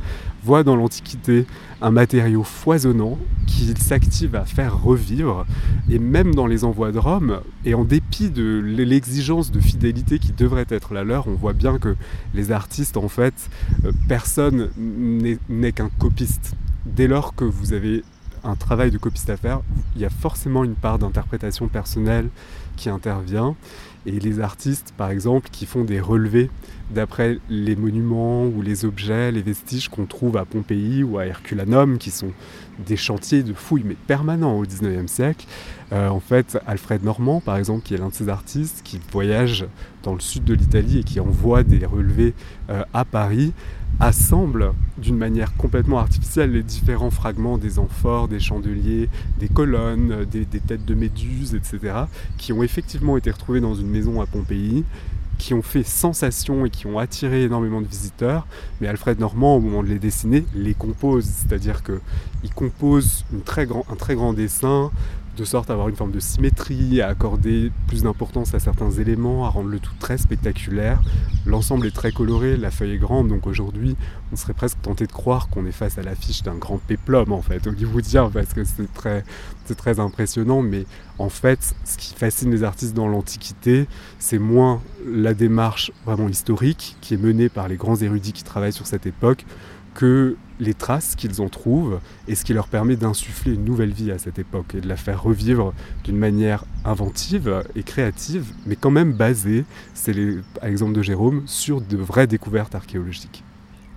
voit 0.45 0.63
dans 0.63 0.77
l'Antiquité 0.77 1.47
un 1.81 1.91
matériau 1.91 2.43
foisonnant 2.45 3.19
qu'il 3.47 3.77
s'active 3.79 4.37
à 4.37 4.45
faire 4.45 4.81
revivre. 4.83 5.47
Et 5.91 5.99
même 5.99 6.35
dans 6.35 6.47
les 6.47 6.65
envois 6.65 6.93
de 6.93 6.99
Rome, 6.99 7.41
et 7.65 7.75
en 7.75 7.85
dépit 7.85 8.31
de 8.31 8.61
l'exigence 8.65 9.51
de 9.51 9.61
fidélité 9.61 10.19
qui 10.19 10.33
devrait 10.33 10.67
être 10.69 10.95
la 10.95 11.05
leur, 11.05 11.29
on 11.29 11.35
voit 11.35 11.53
bien 11.53 11.79
que 11.79 11.97
les 12.35 12.53
artistes, 12.53 12.97
en 12.97 13.09
fait, 13.09 13.35
euh, 13.85 13.93
personne 14.09 14.71
n'est 14.77 15.73
qu'un 15.73 15.91
copiste. 15.99 16.55
Dès 16.85 17.07
lors 17.07 17.35
que 17.35 17.45
vous 17.45 17.73
avez 17.73 18.03
un 18.45 18.55
travail 18.55 18.91
de 18.91 18.99
copiste 18.99 19.31
à 19.31 19.37
faire, 19.37 19.61
il 19.97 20.03
y 20.03 20.05
a 20.05 20.11
forcément 20.11 20.65
une 20.65 20.75
part 20.75 20.99
d'interprétation 20.99 21.69
personnelle 21.69 22.29
qui 22.77 22.89
intervient. 22.89 23.57
Et 24.07 24.21
les 24.21 24.41
artistes, 24.41 24.93
par 24.97 25.09
exemple, 25.11 25.49
qui 25.51 25.65
font 25.65 25.83
des 25.83 25.99
relevés 25.99 26.51
d'après 26.91 27.39
les 27.49 27.75
monuments 27.75 28.45
ou 28.45 28.61
les 28.61 28.85
objets, 28.85 29.33
les 29.33 29.41
vestiges 29.41 29.89
qu'on 29.89 30.05
trouve 30.05 30.37
à 30.37 30.45
Pompéi 30.45 31.03
ou 31.03 31.17
à 31.17 31.25
Herculanum, 31.25 31.97
qui 31.97 32.11
sont 32.11 32.33
des 32.87 32.97
chantiers 32.97 33.43
de 33.43 33.55
fouilles 33.55 33.85
mais 33.85 33.97
permanents 34.07 34.59
au 34.59 34.63
XIXe 34.63 35.11
siècle. 35.11 35.47
Euh, 35.93 36.09
en 36.09 36.21
fait, 36.21 36.59
Alfred 36.67 37.03
Normand, 37.03 37.41
par 37.41 37.57
exemple, 37.57 37.83
qui 37.83 37.95
est 37.95 37.99
l'un 37.99 38.09
de 38.09 38.15
ces 38.15 38.29
artistes, 38.29 38.83
qui 38.85 39.01
voyage 39.11 39.67
dans 40.03 40.13
le 40.13 40.21
sud 40.21 40.45
de 40.45 40.53
l'Italie 40.53 40.99
et 40.99 41.05
qui 41.05 41.21
envoie 41.21 41.63
des 41.63 41.87
relevés 41.87 42.35
euh, 42.69 42.83
à 42.93 43.07
Paris, 43.07 43.55
assemble 44.01 44.73
d'une 44.99 45.17
manière 45.17 45.55
complètement 45.57 45.99
artificielle 45.99 46.53
les 46.53 46.63
différents 46.63 47.11
fragments 47.11 47.59
des 47.59 47.79
amphores, 47.79 48.29
des 48.29 48.41
chandeliers, 48.41 49.09
des 49.39 49.49
colonnes, 49.49 50.25
des, 50.31 50.45
têtes 50.47 50.85
de 50.85 50.95
méduses, 50.95 51.55
etc., 51.55 51.95
qui 52.39 52.53
ont 52.53 52.63
effectivement 52.63 53.17
été 53.17 53.31
retrouvés 53.31 53.61
dans 53.61 53.75
une 53.75 53.89
maison 53.89 54.21
à 54.21 54.27
Pompéi, 54.27 54.85
qui 55.39 55.55
ont 55.55 55.63
fait 55.63 55.83
sensation 55.83 56.65
et 56.65 56.71
qui 56.71 56.87
ont 56.87 56.99
attiré 56.99 57.45
énormément 57.45 57.81
de 57.81 57.87
visiteurs. 57.87 58.47
Mais 58.81 58.87
Alfred 58.87 59.19
Normand, 59.19 59.57
au 59.57 59.61
moment 59.61 59.83
de 59.83 59.89
les 59.89 59.99
dessiner, 59.99 60.45
les 60.55 60.75
compose, 60.75 61.25
c'est-à-dire 61.25 61.83
qu'il 61.83 62.55
compose 62.55 63.25
un 63.35 63.97
très 63.97 64.15
grand 64.15 64.33
dessin 64.33 64.91
de 65.37 65.45
sorte 65.45 65.71
à 65.71 65.73
avoir 65.73 65.89
une 65.89 65.97
forme 65.97 66.13
de 66.13 66.21
symétrie, 66.21 67.01
à 67.01 67.09
accorder 67.09 67.73
plus 67.89 68.03
d'importance 68.03 68.55
à 68.55 68.59
certains 68.59 68.91
éléments, 68.91 69.47
à 69.47 69.49
rendre 69.49 69.69
le 69.69 69.79
tout 69.79 69.95
très 69.99 70.19
spectaculaire. 70.19 71.01
L'ensemble 71.47 71.87
est 71.87 71.95
très 71.95 72.13
coloré, 72.13 72.57
la 72.57 72.71
feuille 72.71 72.93
est 72.93 72.99
grande, 72.99 73.29
donc 73.29 73.47
aujourd'hui 73.47 73.97
on 74.33 74.37
serait 74.37 74.55
presque 74.55 74.81
tenté 74.81 75.07
de 75.07 75.13
croire 75.13 75.49
qu'on 75.49 75.67
est 75.67 75.73
face 75.73 75.99
à 75.99 76.03
l'affiche 76.03 76.43
d'un 76.43 76.55
grand 76.55 76.79
péplum 76.79 77.33
en 77.33 77.43
fait, 77.43 77.67
hollywoodien, 77.67 78.31
parce 78.33 78.55
que 78.55 78.65
c'est 78.65 78.93
très, 78.93 79.25
c'est 79.65 79.77
très 79.77 80.01
impressionnant, 80.01 80.63
mais 80.63 80.87
en 81.19 81.29
fait 81.29 81.75
ce 81.85 81.99
qui 81.99 82.15
fascine 82.15 82.51
les 82.51 82.65
artistes 82.65 82.95
dans 82.95 83.09
l'Antiquité, 83.09 83.87
c'est 84.19 84.39
moins 84.39 84.81
la 85.07 85.35
démarche 85.35 85.93
vraiment 86.07 86.29
historique 86.29 86.97
qui 87.01 87.15
est 87.15 87.19
menée 87.19 87.49
par 87.49 87.69
les 87.69 87.77
grands 87.77 87.97
érudits 87.97 88.33
qui 88.33 88.45
travaillent 88.45 88.73
sur 88.73 88.87
cette 88.87 89.07
époque, 89.07 89.45
que 89.95 90.37
les 90.61 90.75
traces 90.75 91.15
qu'ils 91.17 91.41
en 91.41 91.49
trouvent 91.49 92.01
et 92.29 92.35
ce 92.35 92.45
qui 92.45 92.53
leur 92.53 92.69
permet 92.69 92.97
d'insuffler 92.97 93.55
une 93.55 93.65
nouvelle 93.65 93.93
vie 93.93 94.11
à 94.11 94.19
cette 94.19 94.39
époque 94.39 94.75
et 94.75 94.81
de 94.81 94.89
la 94.89 94.97
faire 94.97 95.23
revivre 95.23 95.73
d'une 96.05 96.17
manière 96.17 96.65
inventive 96.85 97.63
et 97.75 97.83
créative, 97.83 98.47
mais 98.67 98.77
quand 98.77 98.91
même 98.91 99.13
basée, 99.13 99.65
c'est 99.95 100.13
l'exemple 100.13 100.93
de 100.93 101.03
Jérôme, 101.03 101.43
sur 101.47 101.81
de 101.81 101.97
vraies 101.97 102.27
découvertes 102.27 102.75
archéologiques. 102.75 103.43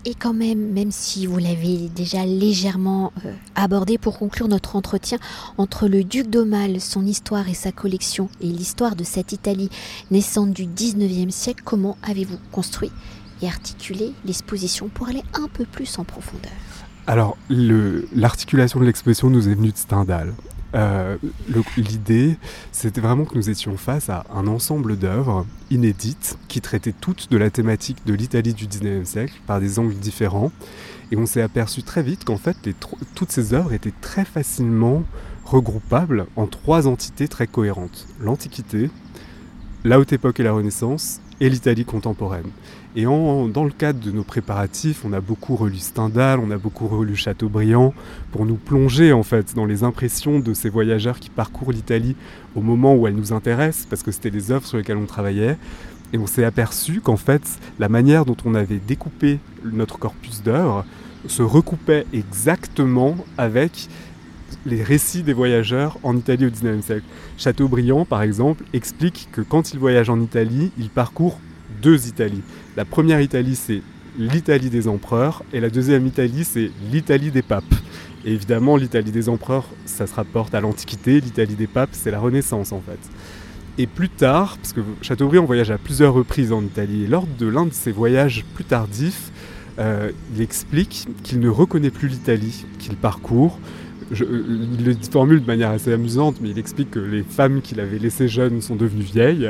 Et 0.06 0.14
quand 0.14 0.34
même, 0.34 0.72
même 0.72 0.92
si 0.92 1.26
vous 1.26 1.38
l'avez 1.38 1.90
déjà 1.90 2.26
légèrement 2.26 3.12
euh, 3.26 3.34
abordé 3.56 3.98
pour 3.98 4.18
conclure 4.20 4.48
notre 4.48 4.78
entretien, 4.78 5.18
entre 5.58 5.90
le 5.90 6.06
duc 6.06 6.30
d'Aumale, 6.30 6.80
son 6.80 7.06
histoire 7.06 7.50
et 7.50 7.54
sa 7.54 7.74
collection, 7.74 8.30
et 8.40 8.46
l'histoire 8.46 8.96
de 8.96 9.04
cette 9.04 9.34
Italie 9.34 9.70
naissante 10.10 10.54
du 10.54 10.66
19e 10.66 11.30
siècle, 11.30 11.62
comment 11.66 11.98
avez-vous 12.04 12.38
construit 12.54 12.92
et 13.42 13.48
articuler 13.48 14.14
l'exposition 14.26 14.88
pour 14.88 15.08
aller 15.08 15.24
un 15.34 15.48
peu 15.48 15.66
plus 15.66 16.00
en 16.00 16.04
profondeur 16.04 16.52
Alors, 17.06 17.38
l'articulation 17.50 18.80
de 18.80 18.86
l'exposition 18.86 19.30
nous 19.30 19.48
est 19.50 19.56
venue 19.56 19.72
de 19.72 19.78
Stendhal. 19.78 20.34
Euh, 20.76 21.18
l'idée, 21.78 22.38
c'était 22.72 23.00
vraiment 23.00 23.26
que 23.26 23.36
nous 23.36 23.50
étions 23.50 23.78
face 23.78 24.10
à 24.10 24.26
un 24.34 24.48
ensemble 24.48 24.98
d'œuvres 24.98 25.46
inédites 25.72 26.38
qui 26.48 26.62
traitaient 26.62 26.94
toutes 26.94 27.32
de 27.32 27.38
la 27.38 27.50
thématique 27.50 28.06
de 28.06 28.14
l'Italie 28.14 28.54
du 28.54 28.68
19e 28.68 29.06
siècle 29.06 29.34
par 29.48 29.60
des 29.60 29.80
angles 29.80 29.96
différents. 29.96 30.52
Et 31.12 31.18
on 31.18 31.26
s'est 31.26 31.42
aperçu 31.42 31.84
très 31.84 32.04
vite 32.04 32.26
qu'en 32.26 32.38
fait, 32.38 32.58
toutes 33.16 33.32
ces 33.32 33.54
œuvres 33.54 33.72
étaient 33.72 33.94
très 34.02 34.26
facilement 34.26 35.04
regroupables 35.46 36.28
en 36.36 36.48
trois 36.48 36.88
entités 36.88 37.30
très 37.30 37.48
cohérentes. 37.48 38.06
L'Antiquité, 38.20 38.90
la 39.86 40.00
Haute 40.00 40.12
Époque 40.12 40.42
et 40.42 40.44
la 40.44 40.52
Renaissance, 40.52 41.22
et 41.40 41.50
l'Italie 41.50 41.86
contemporaine. 41.86 42.50
Et 42.96 43.04
dans 43.04 43.64
le 43.64 43.70
cadre 43.70 44.00
de 44.00 44.12
nos 44.12 44.24
préparatifs, 44.24 45.06
on 45.06 45.14
a 45.14 45.22
beaucoup 45.22 45.56
relu 45.56 45.78
Stendhal, 45.78 46.40
on 46.40 46.50
a 46.50 46.58
beaucoup 46.58 46.88
relu 46.88 47.16
Chateaubriand, 47.16 47.94
pour 48.32 48.46
nous 48.46 48.56
plonger 48.56 49.14
en 49.14 49.22
fait 49.22 49.54
dans 49.54 49.66
les 49.66 49.84
impressions 49.84 50.40
de 50.40 50.54
ces 50.54 50.70
voyageurs 50.70 51.20
qui 51.20 51.30
parcourent 51.30 51.72
l'Italie 51.72 52.16
au 52.56 52.62
moment 52.62 52.96
où 52.96 53.06
elle 53.06 53.16
nous 53.16 53.34
intéresse, 53.34 53.86
parce 53.88 54.02
que 54.02 54.12
c'était 54.12 54.32
les 54.32 54.52
œuvres 54.52 54.66
sur 54.66 54.78
lesquelles 54.78 54.98
on 54.98 55.06
travaillait. 55.06 55.58
Et 56.14 56.18
on 56.18 56.26
s'est 56.26 56.46
aperçu 56.46 57.02
qu'en 57.02 57.18
fait, 57.18 57.44
la 57.80 57.90
manière 57.90 58.26
dont 58.26 58.38
on 58.46 58.56
avait 58.56 58.80
découpé 58.80 59.40
notre 59.64 60.00
corpus 60.00 60.42
d'œuvres 60.42 60.86
se 61.28 61.44
recoupait 61.44 62.06
exactement 62.14 63.18
avec 63.38 63.90
les 64.66 64.84
récits 64.84 65.24
des 65.24 65.34
voyageurs 65.34 65.98
en 66.04 66.16
Italie 66.16 66.46
au 66.46 66.50
XIXe 66.50 66.86
siècle. 66.86 67.06
Chateaubriand, 67.38 68.06
par 68.06 68.22
exemple, 68.22 68.64
explique 68.74 69.30
que 69.32 69.42
quand 69.42 69.74
il 69.74 69.80
voyage 69.80 70.10
en 70.10 70.20
Italie, 70.20 70.72
il 70.78 70.90
parcourt 70.90 71.40
deux 71.82 72.08
Italies. 72.08 72.42
La 72.76 72.86
première 72.86 73.22
Italie, 73.22 73.56
c'est 73.56 73.82
l'Italie 74.18 74.70
des 74.70 74.88
empereurs, 74.88 75.44
et 75.54 75.60
la 75.60 75.70
deuxième 75.70 76.08
Italie, 76.08 76.44
c'est 76.44 76.72
l'Italie 76.92 77.32
des 77.32 77.42
papes. 77.42 77.64
Et 78.26 78.34
évidemment, 78.34 78.76
l'Italie 78.76 79.12
des 79.12 79.30
empereurs, 79.30 79.70
ça 79.86 80.08
se 80.08 80.14
rapporte 80.14 80.54
à 80.56 80.62
l'Antiquité, 80.62 81.22
l'Italie 81.22 81.56
des 81.56 81.68
papes, 81.68 81.92
c'est 81.92 82.12
la 82.12 82.20
Renaissance 82.20 82.72
en 82.72 82.82
fait. 82.82 83.00
Et 83.78 83.86
plus 83.86 84.10
tard, 84.10 84.58
parce 84.58 84.74
que 84.74 84.82
Chateaubriand 85.02 85.46
voyage 85.46 85.70
à 85.70 85.78
plusieurs 85.78 86.14
reprises 86.14 86.52
en 86.52 86.64
Italie, 86.64 87.04
et 87.04 87.08
lors 87.08 87.28
de 87.28 87.48
l'un 87.48 87.66
de 87.66 87.74
ses 87.74 87.92
voyages 87.92 88.44
plus 88.56 88.64
tardifs, 88.64 89.32
euh, 89.80 90.12
il 90.36 90.42
explique 90.42 91.08
qu'il 91.24 91.40
ne 91.40 91.50
reconnaît 91.50 91.92
plus 91.92 92.08
l'Italie 92.08 92.66
qu'il 92.80 92.96
parcourt, 92.96 93.60
il 94.12 94.86
le 94.86 94.96
formule 95.12 95.42
de 95.42 95.48
manière 95.48 95.72
assez 95.72 95.92
amusante, 95.92 96.38
mais 96.42 96.50
il 96.50 96.60
explique 96.60 96.92
que 96.92 97.00
les 97.00 97.24
femmes 97.24 97.62
qu'il 97.62 97.80
avait 97.80 98.00
laissées 98.00 98.28
jeunes 98.28 98.62
sont 98.62 98.76
devenues 98.76 99.04
vieilles. 99.04 99.50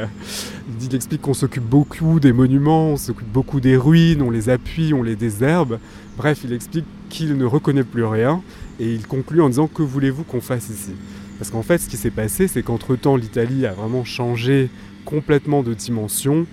Il 0.81 0.95
explique 0.95 1.21
qu'on 1.21 1.33
s'occupe 1.33 1.63
beaucoup 1.63 2.19
des 2.19 2.33
monuments, 2.33 2.91
on 2.91 2.97
s'occupe 2.97 3.31
beaucoup 3.31 3.59
des 3.59 3.77
ruines, 3.77 4.21
on 4.21 4.31
les 4.31 4.49
appuie, 4.49 4.93
on 4.93 5.03
les 5.03 5.15
désherbe. 5.15 5.79
Bref, 6.17 6.39
il 6.43 6.53
explique 6.53 6.85
qu'il 7.09 7.37
ne 7.37 7.45
reconnaît 7.45 7.83
plus 7.83 8.03
rien 8.03 8.41
et 8.79 8.91
il 8.91 9.05
conclut 9.05 9.41
en 9.41 9.49
disant 9.49 9.67
que 9.67 9.83
voulez-vous 9.83 10.23
qu'on 10.23 10.41
fasse 10.41 10.69
ici? 10.69 10.93
Parce 11.37 11.51
qu'en 11.51 11.61
fait, 11.61 11.77
ce 11.77 11.87
qui 11.87 11.97
s'est 11.97 12.09
passé, 12.09 12.47
c'est 12.47 12.63
qu'entre-temps, 12.63 13.15
l'Italie 13.15 13.65
a 13.67 13.73
vraiment 13.73 14.03
changé 14.03 14.69
complètement 15.05 15.61
de 15.61 15.73
dimension. 15.73 16.47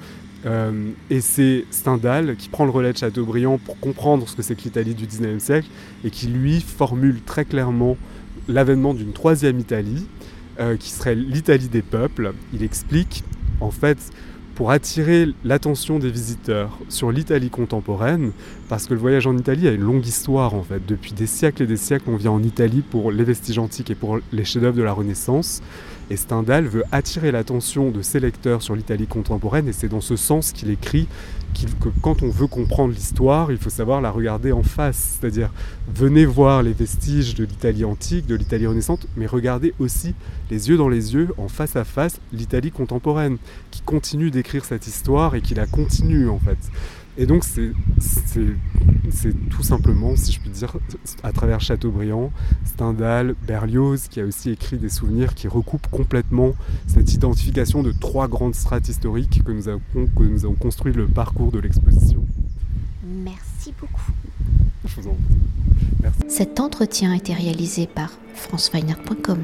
Euh, 0.46 0.90
et 1.11 1.20
c'est 1.20 1.64
Stendhal 1.70 2.37
qui 2.37 2.48
prend 2.48 2.64
le 2.64 2.70
relais 2.70 2.92
de 2.92 2.98
Chateaubriand 2.98 3.59
pour 3.59 3.78
comprendre 3.80 4.28
ce 4.28 4.37
que 4.37 4.42
c'est 4.42 4.54
que 4.54 4.62
l'Italie 4.64 4.94
du 4.94 5.07
19e 5.07 5.38
siècle 5.38 5.68
et 6.04 6.11
qui 6.11 6.26
lui 6.26 6.61
formule 6.61 7.22
très 7.22 7.44
clairement 7.44 7.96
l'avènement 8.48 8.92
d'une 8.92 9.12
troisième 9.12 9.59
Italie, 9.59 10.07
euh, 10.61 10.76
qui 10.76 10.90
serait 10.90 11.14
l'Italie 11.14 11.68
des 11.68 11.83
peuples. 11.83 12.35
Il 12.52 12.62
explique, 12.62 13.24
en 13.61 13.70
fait, 13.70 13.98
pour 14.54 14.70
attirer 14.70 15.28
l'attention 15.44 15.98
des 15.98 16.11
visiteurs 16.11 16.78
sur 16.88 17.11
l'Italie 17.11 17.50
contemporaine, 17.50 18.33
parce 18.68 18.87
que 18.87 18.94
le 18.94 19.00
voyage 19.00 19.26
en 19.26 19.37
Italie 19.37 19.66
a 19.66 19.72
une 19.72 19.83
longue 19.83 20.07
histoire 20.07 20.54
en 20.54 20.62
fait. 20.62 20.85
Depuis 20.87 21.12
des 21.12 21.26
siècles 21.26 21.64
et 21.64 21.66
des 21.66 21.76
siècles, 21.76 22.04
on 22.09 22.16
vient 22.16 22.30
en 22.30 22.42
Italie 22.42 22.83
pour 22.88 23.11
les 23.11 23.24
vestiges 23.24 23.59
antiques 23.59 23.90
et 23.90 23.94
pour 23.94 24.18
les 24.33 24.44
chefs-d'œuvre 24.44 24.76
de 24.76 24.83
la 24.83 24.92
Renaissance. 24.92 25.61
Et 26.11 26.17
Stendhal 26.17 26.67
veut 26.67 26.85
attirer 26.93 27.33
l'attention 27.33 27.90
de 27.90 28.03
ses 28.03 28.21
lecteurs 28.21 28.62
sur 28.62 28.75
l'Italie 28.75 29.07
contemporaine, 29.07 29.69
et 29.69 29.73
c'est 29.73 29.88
dans 29.88 30.01
ce 30.03 30.17
sens 30.17 30.53
qu'il 30.53 30.71
écrit 30.71 31.09
que 31.81 31.88
quand 32.03 32.23
on 32.23 32.29
veut 32.29 32.47
comprendre 32.47 32.93
l'histoire, 32.93 33.51
il 33.53 33.59
faut 33.59 33.71
savoir 33.71 34.01
la 34.01 34.11
regarder 34.11 34.53
en 34.53 34.62
face. 34.62 35.19
C'est-à-dire, 35.19 35.51
venez 35.95 36.27
voir 36.27 36.62
les 36.62 36.73
vestiges 36.73 37.35
de 37.35 37.45
l'Italie 37.45 37.85
antique, 37.85 38.27
de 38.27 38.35
l'Italie 38.35 38.67
renaissante, 38.67 39.07
mais 39.17 39.27
regardez 39.27 39.73
aussi 39.79 40.14
les 40.51 40.69
yeux 40.69 40.77
dans 40.77 40.88
les 40.88 41.14
yeux, 41.14 41.29
en 41.38 41.49
face 41.49 41.77
à 41.77 41.85
face, 41.85 42.21
l'Italie 42.33 42.71
contemporaine, 42.71 43.38
qui 43.71 43.81
continue 43.83 44.31
d'écrire 44.31 44.64
cette 44.64 44.87
histoire 44.87 45.35
et 45.35 45.40
qui 45.40 45.55
la 45.55 45.67
continue 45.67 46.29
en 46.29 46.38
fait. 46.38 46.59
Et 47.16 47.27
donc 47.27 47.44
c'est 47.44 47.72
tout 49.50 49.62
simplement, 49.62 50.16
si 50.16 50.33
je 50.33 50.40
puis 50.40 50.50
dire, 50.50 50.77
à 51.22 51.33
travers 51.33 51.61
Chateaubriand, 51.61 52.33
Stendhal, 52.64 53.35
Berlioz, 53.46 54.09
qui 54.09 54.20
a 54.20 54.24
aussi 54.24 54.50
écrit 54.50 54.79
des 54.79 54.88
souvenirs 54.88 55.35
qui 55.35 55.46
recoupent 55.46 55.88
complètement 55.90 56.55
cette 56.87 57.12
identification 57.14 57.83
de 57.83 57.92
trois 57.92 58.27
grandes 58.27 58.55
strates 58.55 58.88
historiques 58.88 59.44
que 59.44 59.53
nous 59.53 59.68
avons, 59.68 59.81
que 59.94 60.22
nous 60.22 60.44
avons 60.44 60.55
construit 60.55 60.92
le 60.92 61.07
parcours 61.07 61.53
de 61.53 61.61
l'exposition. 61.61 62.24
Merci 63.05 63.72
beaucoup. 63.81 64.11
Je 64.85 65.00
vous 65.00 65.09
en 65.09 65.16
Merci. 66.03 66.20
Cet 66.29 66.61
entretien 66.61 67.12
a 67.12 67.16
été 67.16 67.33
réalisé 67.33 67.87
par 67.87 68.11
franceweiner.com. 68.35 69.38